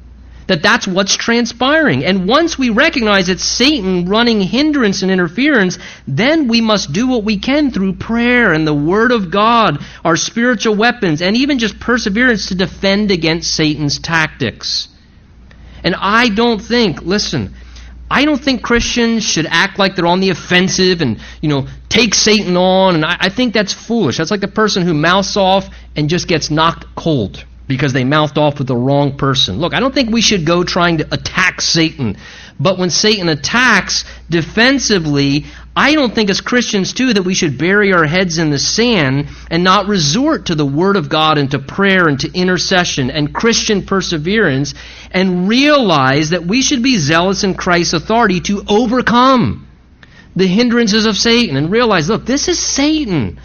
[0.47, 2.05] That that's what's transpiring.
[2.05, 7.25] And once we recognize it's Satan running hindrance and interference, then we must do what
[7.25, 11.79] we can through prayer and the Word of God, our spiritual weapons, and even just
[11.79, 14.87] perseverance to defend against Satan's tactics.
[15.83, 17.53] And I don't think, listen,
[18.09, 22.15] I don't think Christians should act like they're on the offensive and, you know, take
[22.15, 22.95] Satan on.
[22.95, 24.17] And I, I, think that's foolish.
[24.17, 28.37] That's like the person who mouths off and just gets knocked cold because they mouthed
[28.37, 29.59] off with the wrong person.
[29.59, 32.17] Look, I don't think we should go trying to attack Satan.
[32.59, 37.93] But when Satan attacks defensively, I don't think as Christians, too, that we should bury
[37.93, 41.59] our heads in the sand and not resort to the Word of God and to
[41.59, 44.73] prayer and to intercession and Christian perseverance
[45.11, 49.67] and realize that we should be zealous in Christ's authority to overcome
[50.35, 53.39] the hindrances of Satan and realize, look, this is Satan.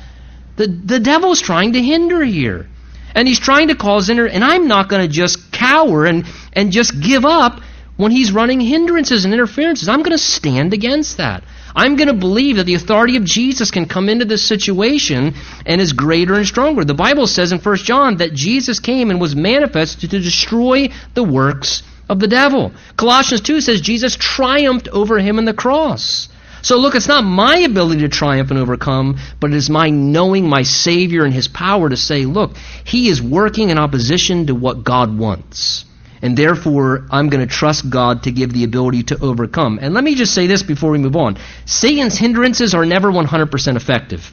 [0.57, 2.69] The, the devil's trying to hinder here.
[3.15, 6.73] And he's trying to cause inter and I'm not going to just cower and, and
[6.73, 7.61] just give up
[7.97, 9.89] when he's running hindrances and interferences.
[9.89, 11.45] I'm going to stand against that.
[11.75, 15.81] I'm going to believe that the authority of Jesus can come into this situation and
[15.81, 16.85] is greater and stronger.
[16.85, 21.25] The Bible says in 1 John that Jesus came and was manifested to destroy the
[21.25, 22.73] works of the devil.
[22.97, 26.29] Colossians 2 says Jesus triumphed over him in the cross.
[26.63, 30.49] So look, it's not my ability to triumph and overcome, but it is my knowing
[30.49, 34.85] my Savior and His power to say, look, He is working in opposition to what
[34.85, 35.85] God wants.
[36.23, 39.81] And therefore, I'm going to trust God to give the ability to overcome.
[39.83, 43.77] And let me just say this before we move on Satan's hindrances are never 100%
[43.77, 44.33] effective.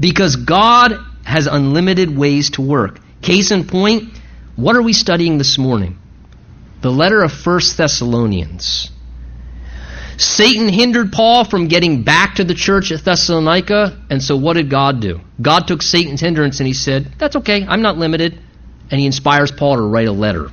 [0.00, 3.00] Because God has unlimited ways to work.
[3.20, 4.16] Case in point,
[4.56, 5.98] what are we studying this morning?
[6.80, 8.91] The letter of 1 Thessalonians.
[10.22, 14.70] Satan hindered Paul from getting back to the church at Thessalonica, and so what did
[14.70, 15.20] God do?
[15.40, 18.38] God took Satan's hindrance and he said, That's okay, I'm not limited.
[18.90, 20.50] And he inspires Paul to write a letter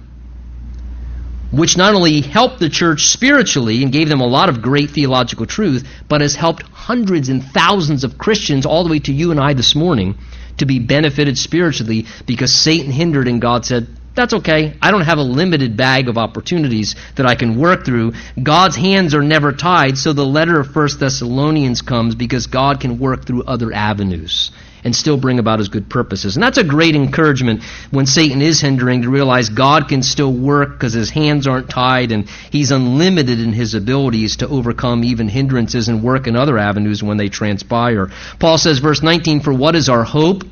[1.51, 5.45] which not only helped the church spiritually and gave them a lot of great theological
[5.45, 9.39] truth, but has helped hundreds and thousands of Christians, all the way to you and
[9.39, 10.17] I this morning,
[10.57, 14.75] to be benefited spiritually because Satan hindered and God said, that's okay.
[14.81, 18.13] I don't have a limited bag of opportunities that I can work through.
[18.41, 22.99] God's hands are never tied, so the letter of 1 Thessalonians comes because God can
[22.99, 24.51] work through other avenues
[24.83, 26.35] and still bring about his good purposes.
[26.35, 30.71] And that's a great encouragement when Satan is hindering to realize God can still work
[30.71, 35.89] because his hands aren't tied and he's unlimited in his abilities to overcome even hindrances
[35.89, 38.09] and work in other avenues when they transpire.
[38.39, 40.43] Paul says, verse 19, For what is our hope?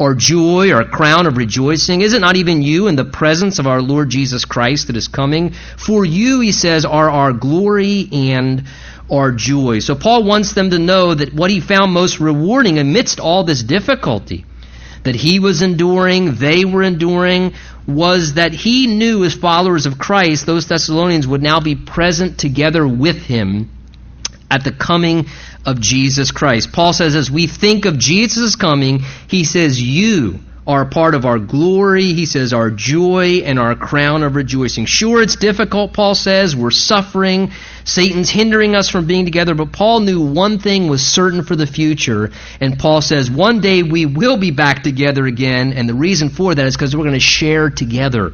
[0.00, 2.00] Our joy, our crown of rejoicing?
[2.00, 5.08] Is it not even you in the presence of our Lord Jesus Christ that is
[5.08, 5.52] coming?
[5.76, 8.64] For you, he says, are our glory and
[9.10, 9.80] our joy.
[9.80, 13.62] So Paul wants them to know that what he found most rewarding amidst all this
[13.62, 14.46] difficulty
[15.02, 17.54] that he was enduring, they were enduring,
[17.86, 22.86] was that he knew as followers of Christ, those Thessalonians would now be present together
[22.86, 23.70] with him
[24.50, 25.26] at the coming
[25.64, 26.72] of Jesus Christ.
[26.72, 31.38] Paul says, as we think of Jesus' coming, he says, You are part of our
[31.38, 32.12] glory.
[32.12, 34.86] He says our joy and our crown of rejoicing.
[34.86, 36.54] Sure, it's difficult, Paul says.
[36.54, 37.52] We're suffering.
[37.84, 41.66] Satan's hindering us from being together, but Paul knew one thing was certain for the
[41.66, 42.30] future.
[42.60, 45.72] And Paul says one day we will be back together again.
[45.72, 48.32] And the reason for that is because we're going to share together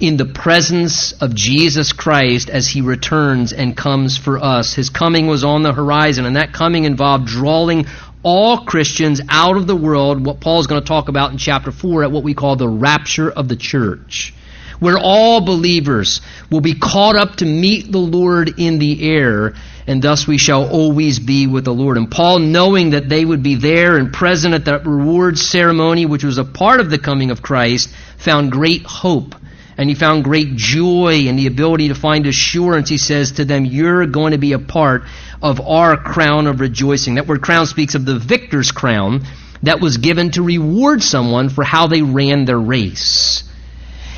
[0.00, 4.74] in the presence of Jesus Christ as he returns and comes for us.
[4.74, 7.86] His coming was on the horizon, and that coming involved drawing
[8.22, 12.04] all Christians out of the world, what Paul's going to talk about in chapter 4
[12.04, 14.34] at what we call the rapture of the church,
[14.80, 19.54] where all believers will be caught up to meet the Lord in the air,
[19.86, 21.98] and thus we shall always be with the Lord.
[21.98, 26.24] And Paul, knowing that they would be there and present at that reward ceremony, which
[26.24, 29.34] was a part of the coming of Christ, found great hope
[29.76, 32.88] and he found great joy in the ability to find assurance.
[32.88, 35.04] He says to them, You're going to be a part
[35.42, 37.16] of our crown of rejoicing.
[37.16, 39.26] That word crown speaks of the victor's crown
[39.62, 43.44] that was given to reward someone for how they ran their race.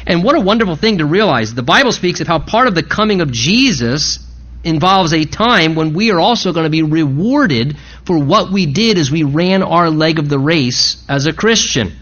[0.07, 1.55] And what a wonderful thing to realize.
[1.55, 4.21] The Bible speaks of how part of the coming of Jesus
[4.63, 8.99] involves a time when we are also going to be rewarded for what we did
[8.99, 11.93] as we ran our leg of the race as a Christian.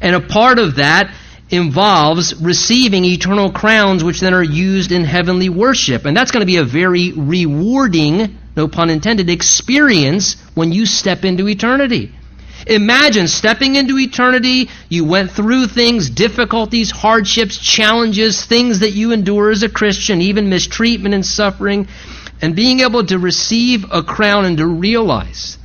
[0.00, 1.14] And a part of that
[1.52, 6.06] involves receiving eternal crowns, which then are used in heavenly worship.
[6.06, 11.24] And that's going to be a very rewarding, no pun intended, experience when you step
[11.24, 12.10] into eternity.
[12.66, 14.70] Imagine stepping into eternity.
[14.88, 20.48] You went through things, difficulties, hardships, challenges, things that you endure as a Christian, even
[20.48, 21.86] mistreatment and suffering,
[22.40, 25.58] and being able to receive a crown and to realize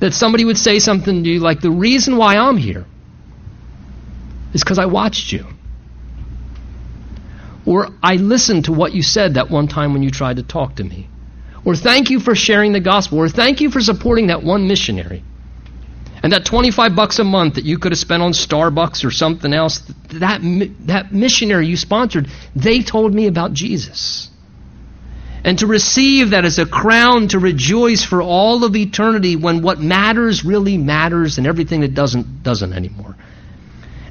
[0.00, 2.86] that somebody would say something to you like, The reason why I'm here
[4.54, 5.46] is because I watched you.
[7.66, 10.76] Or I listened to what you said that one time when you tried to talk
[10.76, 11.08] to me.
[11.64, 13.18] Or thank you for sharing the gospel.
[13.18, 15.24] Or thank you for supporting that one missionary.
[16.22, 19.52] And that 25 bucks a month that you could have spent on Starbucks or something
[19.52, 19.80] else,
[20.12, 20.40] that,
[20.86, 24.30] that missionary you sponsored, they told me about Jesus.
[25.42, 29.78] And to receive that as a crown to rejoice for all of eternity when what
[29.78, 33.14] matters really matters and everything that doesn't, doesn't anymore.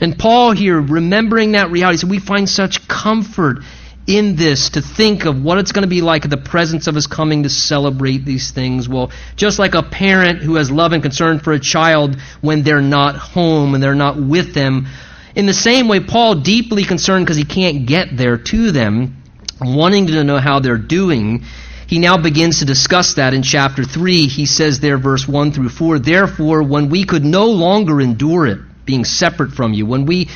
[0.04, 3.60] And Paul here, remembering that reality, so we find such comfort
[4.06, 6.96] in this to think of what it's going to be like in the presence of
[6.96, 8.90] his coming to celebrate these things.
[8.90, 12.82] Well, just like a parent who has love and concern for a child when they're
[12.82, 14.88] not home and they're not with them,
[15.36, 19.24] in the same way, Paul, deeply concerned because he can't get there to them,
[19.62, 21.46] wanting to know how they're doing,
[21.88, 24.28] he now begins to discuss that in chapter 3.
[24.28, 28.60] He says there, verse 1 through 4, Therefore, when we could no longer endure it,
[28.86, 29.86] being separate from you.
[29.86, 30.30] When we,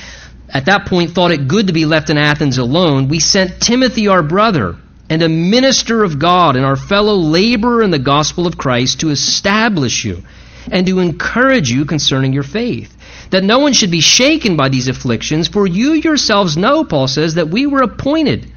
[0.49, 4.07] at that point, thought it good to be left in Athens alone, we sent Timothy,
[4.07, 4.77] our brother,
[5.09, 9.09] and a minister of God and our fellow laborer in the gospel of Christ to
[9.09, 10.23] establish you
[10.71, 12.93] and to encourage you concerning your faith.
[13.29, 17.35] That no one should be shaken by these afflictions, for you yourselves know, Paul says,
[17.35, 18.51] that we were appointed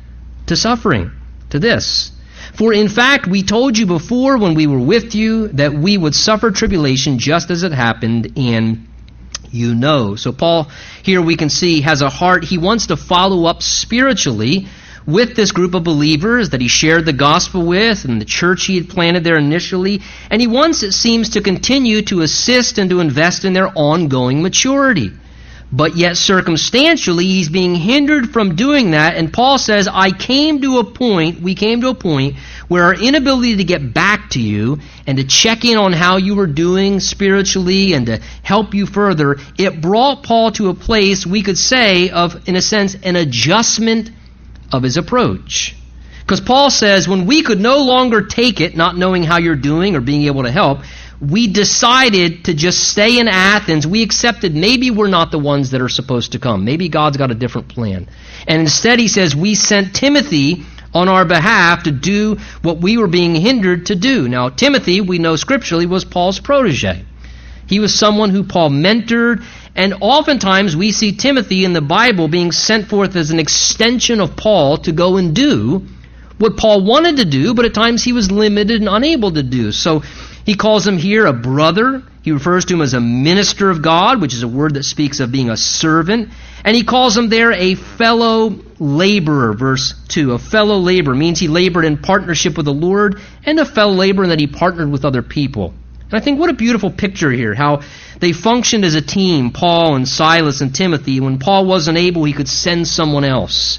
[0.47, 1.13] to suffering,
[1.51, 2.13] to this.
[2.55, 6.15] For in fact, we told you before when we were with you that we would
[6.15, 8.89] suffer tribulation just as it happened in
[9.53, 10.17] you know.
[10.17, 10.71] So Paul
[11.03, 14.67] here we can see has a heart he wants to follow up spiritually
[15.07, 18.77] with this group of believers that he shared the gospel with and the church he
[18.77, 23.01] had planted there initially, and he wants it seems to continue to assist and to
[23.01, 25.11] invest in their ongoing maturity.
[25.73, 29.17] But yet, circumstantially, he's being hindered from doing that.
[29.17, 32.95] And Paul says, I came to a point, we came to a point where our
[32.95, 36.99] inability to get back to you and to check in on how you were doing
[36.99, 42.11] spiritually and to help you further, it brought Paul to a place we could say
[42.11, 44.11] of, in a sense, an adjustment
[44.73, 45.77] of his approach.
[46.21, 49.97] Because Paul says, when we could no longer take it, not knowing how you're doing
[49.97, 50.81] or being able to help,
[51.21, 53.87] we decided to just stay in Athens.
[53.87, 56.65] We accepted maybe we're not the ones that are supposed to come.
[56.65, 58.09] Maybe God's got a different plan.
[58.49, 60.65] And instead, he says, we sent Timothy
[60.95, 64.29] on our behalf to do what we were being hindered to do.
[64.29, 67.05] Now, Timothy, we know scripturally, was Paul's protege.
[67.67, 69.45] He was someone who Paul mentored,
[69.77, 74.37] and oftentimes we see Timothy in the Bible being sent forth as an extension of
[74.37, 75.87] Paul to go and do
[76.39, 79.71] what Paul wanted to do, but at times he was limited and unable to do.
[79.71, 80.03] So
[80.45, 82.03] he calls him here a brother.
[82.23, 85.21] He refers to him as a minister of God, which is a word that speaks
[85.21, 86.31] of being a servant.
[86.65, 90.33] And he calls him there a fellow laborer, verse 2.
[90.33, 94.25] A fellow laborer means he labored in partnership with the Lord, and a fellow laborer
[94.25, 95.75] in that he partnered with other people.
[96.05, 97.83] And I think what a beautiful picture here, how
[98.19, 101.21] they functioned as a team, Paul and Silas and Timothy.
[101.21, 103.79] When Paul wasn't able, he could send someone else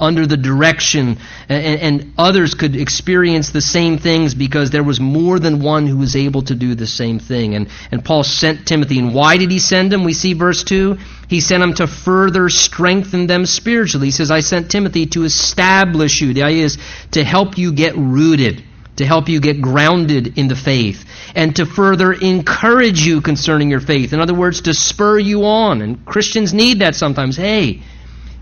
[0.00, 5.38] under the direction, and, and others could experience the same things because there was more
[5.38, 7.54] than one who was able to do the same thing.
[7.54, 8.98] And, and Paul sent Timothy.
[8.98, 10.02] And why did he send him?
[10.04, 10.96] We see verse 2.
[11.28, 14.08] He sent him to further strengthen them spiritually.
[14.08, 16.34] He says, I sent Timothy to establish you.
[16.34, 16.78] The idea is
[17.12, 18.64] to help you get rooted
[19.00, 23.80] to help you get grounded in the faith and to further encourage you concerning your
[23.80, 24.12] faith.
[24.12, 25.80] In other words, to spur you on.
[25.80, 27.34] And Christians need that sometimes.
[27.34, 27.82] Hey,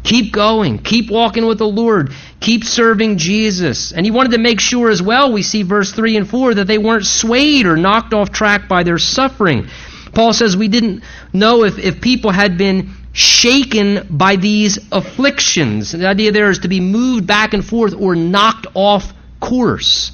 [0.09, 0.78] Keep going.
[0.78, 2.14] Keep walking with the Lord.
[2.40, 3.92] Keep serving Jesus.
[3.92, 6.66] And he wanted to make sure as well, we see verse 3 and 4, that
[6.66, 9.68] they weren't swayed or knocked off track by their suffering.
[10.14, 11.04] Paul says we didn't
[11.34, 15.92] know if, if people had been shaken by these afflictions.
[15.92, 20.12] The idea there is to be moved back and forth or knocked off course.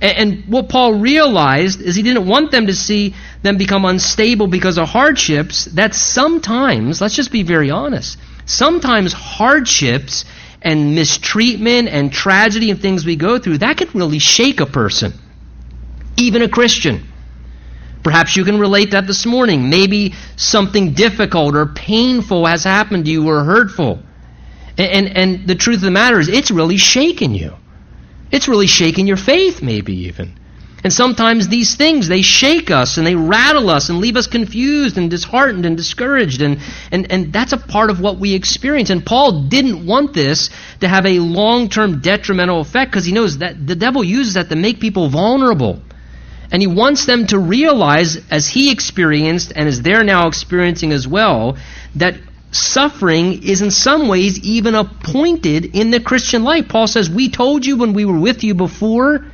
[0.00, 4.46] And, and what Paul realized is he didn't want them to see them become unstable
[4.46, 5.64] because of hardships.
[5.64, 10.24] That sometimes, let's just be very honest, sometimes hardships
[10.62, 15.12] and mistreatment and tragedy and things we go through, that can really shake a person,
[16.16, 17.06] even a Christian.
[18.02, 19.68] Perhaps you can relate that this morning.
[19.68, 23.98] Maybe something difficult or painful has happened to you or hurtful.
[24.78, 27.54] And, and, and the truth of the matter is, it's really shaken you.
[28.30, 30.38] It's really shaken your faith, maybe even.
[30.84, 34.98] And sometimes these things, they shake us and they rattle us and leave us confused
[34.98, 36.42] and disheartened and discouraged.
[36.42, 36.58] And,
[36.92, 38.90] and, and that's a part of what we experience.
[38.90, 40.50] And Paul didn't want this
[40.80, 44.48] to have a long term detrimental effect because he knows that the devil uses that
[44.50, 45.80] to make people vulnerable.
[46.52, 51.08] And he wants them to realize, as he experienced and as they're now experiencing as
[51.08, 51.56] well,
[51.96, 52.14] that
[52.52, 56.68] suffering is in some ways even appointed in the Christian life.
[56.68, 59.26] Paul says, We told you when we were with you before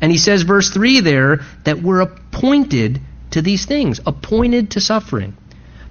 [0.00, 5.36] and he says, verse 3 there, that we're appointed to these things, appointed to suffering.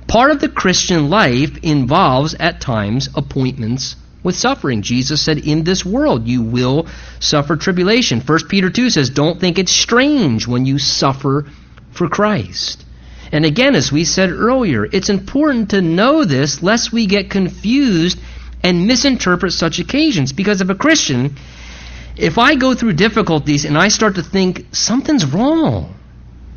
[0.07, 4.81] Part of the Christian life involves, at times, appointments with suffering.
[4.81, 6.87] Jesus said, In this world you will
[7.19, 8.21] suffer tribulation.
[8.21, 11.45] 1 Peter 2 says, Don't think it's strange when you suffer
[11.91, 12.83] for Christ.
[13.31, 18.19] And again, as we said earlier, it's important to know this lest we get confused
[18.63, 20.33] and misinterpret such occasions.
[20.33, 21.35] Because if a Christian
[22.17, 25.93] if I go through difficulties and I start to think something's wrong,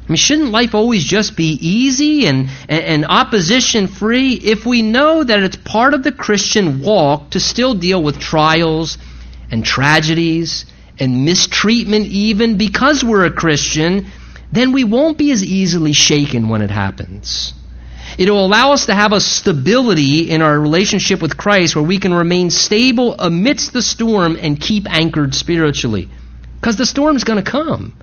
[0.09, 4.32] I mean, shouldn't life always just be easy and, and, and opposition free?
[4.34, 8.96] If we know that it's part of the Christian walk to still deal with trials
[9.50, 10.64] and tragedies
[10.98, 14.06] and mistreatment, even because we're a Christian,
[14.50, 17.52] then we won't be as easily shaken when it happens.
[18.19, 22.12] It'll allow us to have a stability in our relationship with Christ where we can
[22.12, 26.09] remain stable amidst the storm and keep anchored spiritually.
[26.61, 27.97] Because the storm's going to come.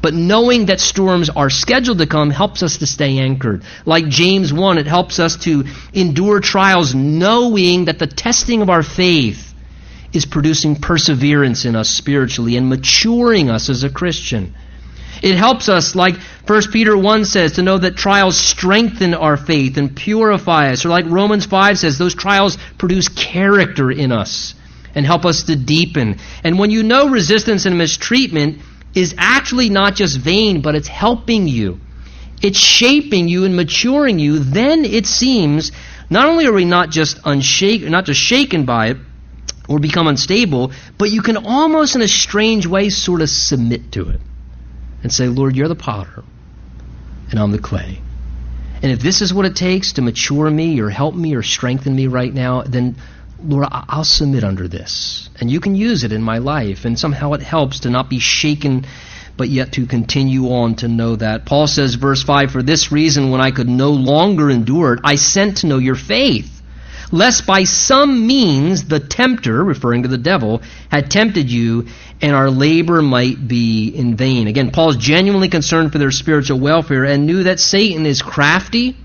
[0.00, 3.64] But knowing that storms are scheduled to come helps us to stay anchored.
[3.84, 8.84] Like James 1, it helps us to endure trials knowing that the testing of our
[8.84, 9.52] faith
[10.12, 14.54] is producing perseverance in us spiritually and maturing us as a Christian.
[15.22, 19.76] It helps us, like 1 Peter 1 says, to know that trials strengthen our faith
[19.76, 20.84] and purify us.
[20.84, 24.54] Or like Romans 5 says, those trials produce character in us
[24.94, 26.18] and help us to deepen.
[26.42, 28.60] And when you know resistance and mistreatment
[28.94, 31.80] is actually not just vain, but it's helping you,
[32.42, 35.72] it's shaping you and maturing you, then it seems
[36.10, 38.98] not only are we not just unshaken, not just shaken by it
[39.68, 44.10] or become unstable, but you can almost in a strange way sort of submit to
[44.10, 44.20] it
[45.04, 46.24] and say, Lord, you're the potter,
[47.30, 48.00] and I'm the clay.
[48.82, 51.94] And if this is what it takes to mature me or help me or strengthen
[51.94, 52.96] me right now, then
[53.42, 55.28] Lord, I'll submit under this.
[55.40, 56.84] And you can use it in my life.
[56.84, 58.86] And somehow it helps to not be shaken,
[59.36, 61.46] but yet to continue on to know that.
[61.46, 65.16] Paul says, verse 5 For this reason, when I could no longer endure it, I
[65.16, 66.53] sent to know your faith
[67.14, 70.60] lest by some means the tempter, referring to the devil,
[70.90, 71.86] had tempted you
[72.20, 74.48] and our labor might be in vain.
[74.48, 78.96] Again, Paul's genuinely concerned for their spiritual welfare and knew that Satan is crafty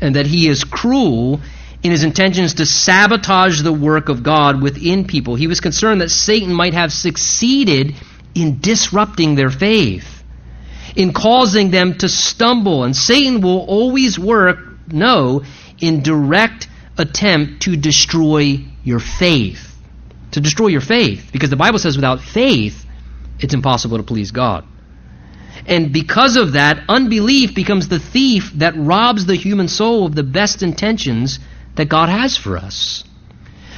[0.00, 1.40] and that he is cruel
[1.84, 5.36] in his intentions to sabotage the work of God within people.
[5.36, 7.94] He was concerned that Satan might have succeeded
[8.34, 10.24] in disrupting their faith,
[10.96, 12.82] in causing them to stumble.
[12.82, 14.58] And Satan will always work,
[14.90, 15.44] no,
[15.78, 16.66] in direct
[16.96, 19.74] attempt to destroy your faith.
[20.32, 21.30] To destroy your faith.
[21.32, 22.84] Because the Bible says without faith,
[23.40, 24.64] it's impossible to please God.
[25.66, 30.22] And because of that, unbelief becomes the thief that robs the human soul of the
[30.22, 31.38] best intentions
[31.76, 33.04] that God has for us.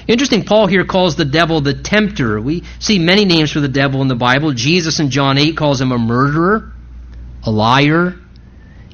[0.07, 2.41] Interesting, Paul here calls the devil the tempter.
[2.41, 4.53] We see many names for the devil in the Bible.
[4.53, 6.73] Jesus in John 8 calls him a murderer,
[7.43, 8.15] a liar,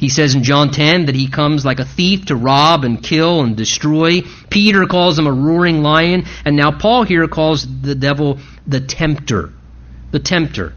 [0.03, 3.43] he says in John 10 that he comes like a thief to rob and kill
[3.43, 4.23] and destroy.
[4.51, 6.25] Peter calls him a roaring lion.
[6.45, 9.53] And now Paul here calls the devil the tempter.
[10.11, 10.73] The tempter.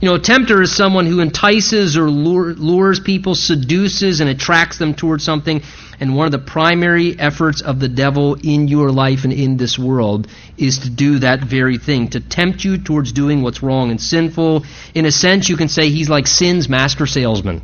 [0.00, 4.94] You know, a tempter is someone who entices or lures people, seduces, and attracts them
[4.94, 5.62] towards something.
[6.00, 9.78] And one of the primary efforts of the devil in your life and in this
[9.78, 10.26] world
[10.58, 14.64] is to do that very thing, to tempt you towards doing what's wrong and sinful.
[14.92, 17.62] In a sense, you can say he's like sin's master salesman.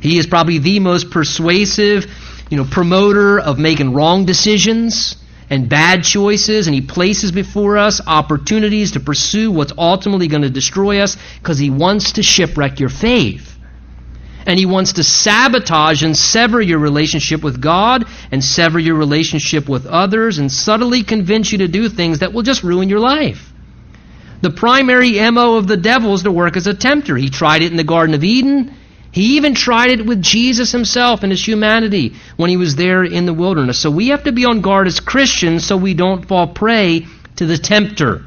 [0.00, 2.06] He is probably the most persuasive,
[2.50, 5.16] you know, promoter of making wrong decisions
[5.50, 10.50] and bad choices, and he places before us opportunities to pursue what's ultimately going to
[10.50, 13.58] destroy us because he wants to shipwreck your faith.
[14.46, 19.68] And he wants to sabotage and sever your relationship with God and sever your relationship
[19.68, 23.52] with others and subtly convince you to do things that will just ruin your life.
[24.40, 27.16] The primary MO of the devil is to work as a tempter.
[27.16, 28.74] He tried it in the Garden of Eden.
[29.12, 33.26] He even tried it with Jesus himself and his humanity when he was there in
[33.26, 33.80] the wilderness.
[33.80, 37.06] So we have to be on guard as Christians so we don't fall prey
[37.36, 38.22] to the tempter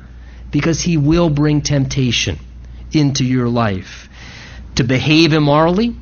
[0.51, 2.37] because he will bring temptation
[2.91, 4.09] into your life.
[4.75, 5.95] To behave immorally,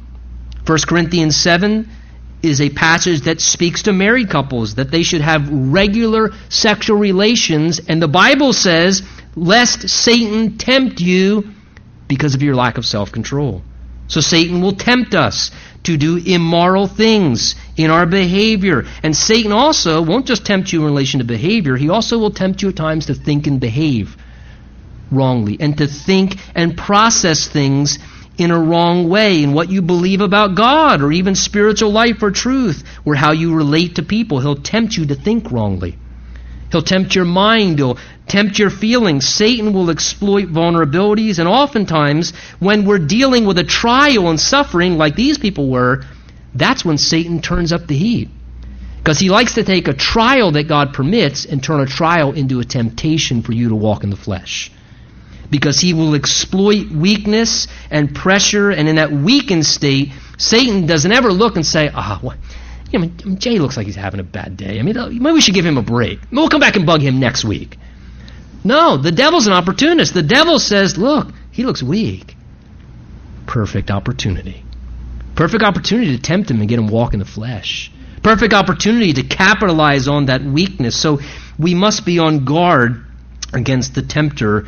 [0.65, 1.87] 1 Corinthians 7
[2.41, 7.79] is a passage that speaks to married couples that they should have regular sexual relations
[7.87, 9.03] and the Bible says
[9.35, 11.51] lest Satan tempt you
[12.07, 13.61] because of your lack of self-control.
[14.11, 15.51] So Satan will tempt us
[15.83, 18.83] to do immoral things in our behavior.
[19.03, 22.61] And Satan also won't just tempt you in relation to behavior, he also will tempt
[22.61, 24.17] you at times to think and behave
[25.11, 27.99] wrongly and to think and process things
[28.37, 32.31] in a wrong way in what you believe about God or even spiritual life or
[32.31, 34.41] truth or how you relate to people.
[34.41, 35.97] He'll tempt you to think wrongly.
[36.71, 37.79] He'll tempt your mind.
[37.79, 37.97] He'll
[38.27, 39.27] tempt your feelings.
[39.27, 41.39] Satan will exploit vulnerabilities.
[41.39, 46.03] And oftentimes, when we're dealing with a trial and suffering like these people were,
[46.55, 48.29] that's when Satan turns up the heat.
[48.97, 52.59] Because he likes to take a trial that God permits and turn a trial into
[52.59, 54.71] a temptation for you to walk in the flesh.
[55.49, 61.33] Because he will exploit weakness and pressure, and in that weakened state, Satan doesn't ever
[61.33, 62.37] look and say, ah, what?
[62.91, 64.79] You know, Jay looks like he's having a bad day.
[64.79, 66.19] I mean, uh, maybe we should give him a break.
[66.31, 67.77] We'll come back and bug him next week.
[68.63, 70.13] No, the devil's an opportunist.
[70.13, 72.35] The devil says, look, he looks weak.
[73.47, 74.63] Perfect opportunity.
[75.35, 77.91] Perfect opportunity to tempt him and get him walk in the flesh.
[78.21, 80.99] Perfect opportunity to capitalize on that weakness.
[80.99, 81.19] So
[81.57, 83.03] we must be on guard
[83.53, 84.65] against the tempter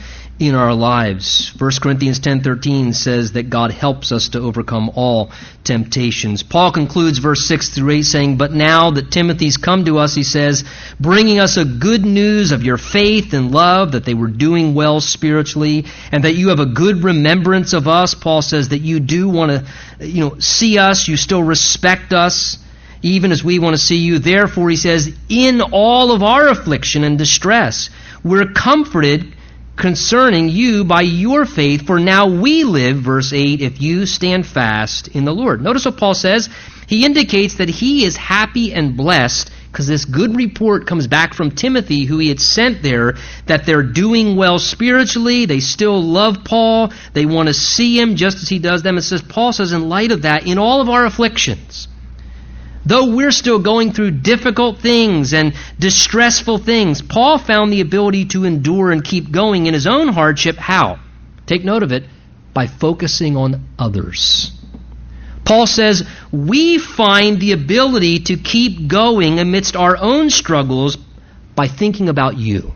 [0.48, 1.52] in our lives.
[1.58, 5.32] 1 Corinthians 10:13 says that God helps us to overcome all
[5.64, 6.44] temptations.
[6.44, 10.24] Paul concludes verse 6 through 8 saying, "But now that Timothy's come to us," he
[10.24, 10.64] says,
[11.00, 15.00] "bringing us a good news of your faith and love that they were doing well
[15.00, 19.30] spiritually and that you have a good remembrance of us." Paul says that you do
[19.30, 22.58] want to you know see us, you still respect us
[23.04, 24.18] even as we want to see you.
[24.18, 27.90] Therefore, he says, in all of our affliction and distress,
[28.24, 29.28] we're comforted
[29.76, 35.08] concerning you by your faith, for now we live, verse 8, if you stand fast
[35.10, 35.62] in the Lord.
[35.62, 36.50] Notice what Paul says.
[36.88, 41.50] He indicates that he is happy and blessed because this good report comes back from
[41.50, 43.16] Timothy, who he had sent there,
[43.48, 45.48] that they're doing well spiritually.
[45.48, 46.94] They still love Paul.
[47.14, 49.00] They want to see him just as he does them.
[49.00, 51.88] It says, Paul says, in light of that, in all of our afflictions,
[52.86, 58.44] Though we're still going through difficult things and distressful things, Paul found the ability to
[58.44, 60.58] endure and keep going in his own hardship.
[60.58, 61.00] How?
[61.46, 62.04] Take note of it
[62.54, 64.52] by focusing on others.
[65.46, 70.98] Paul says, We find the ability to keep going amidst our own struggles
[71.56, 72.74] by thinking about you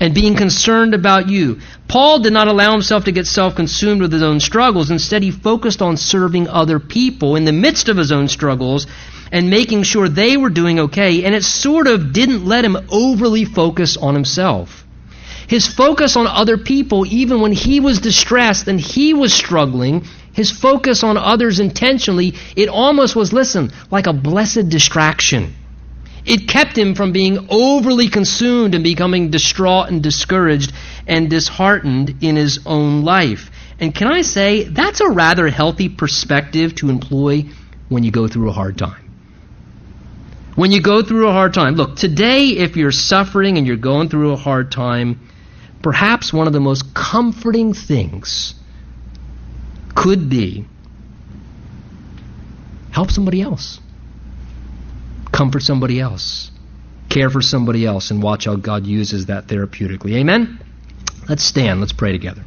[0.00, 1.60] and being concerned about you.
[1.86, 4.90] Paul did not allow himself to get self consumed with his own struggles.
[4.90, 8.86] Instead, he focused on serving other people in the midst of his own struggles
[9.30, 11.24] and making sure they were doing okay.
[11.24, 14.84] And it sort of didn't let him overly focus on himself.
[15.46, 20.50] His focus on other people, even when he was distressed and he was struggling, his
[20.50, 25.54] focus on others intentionally, it almost was, listen, like a blessed distraction.
[26.24, 30.72] It kept him from being overly consumed and becoming distraught and discouraged
[31.06, 33.50] and disheartened in his own life.
[33.78, 37.46] And can I say, that's a rather healthy perspective to employ
[37.88, 39.10] when you go through a hard time.
[40.54, 44.10] When you go through a hard time, look, today, if you're suffering and you're going
[44.10, 45.20] through a hard time,
[45.82, 48.54] perhaps one of the most comforting things
[49.94, 50.66] could be
[52.90, 53.80] help somebody else
[55.40, 56.50] comfort somebody else,
[57.08, 60.16] care for somebody else, and watch how God uses that therapeutically.
[60.16, 60.60] Amen?
[61.30, 61.80] Let's stand.
[61.80, 62.44] Let's pray together.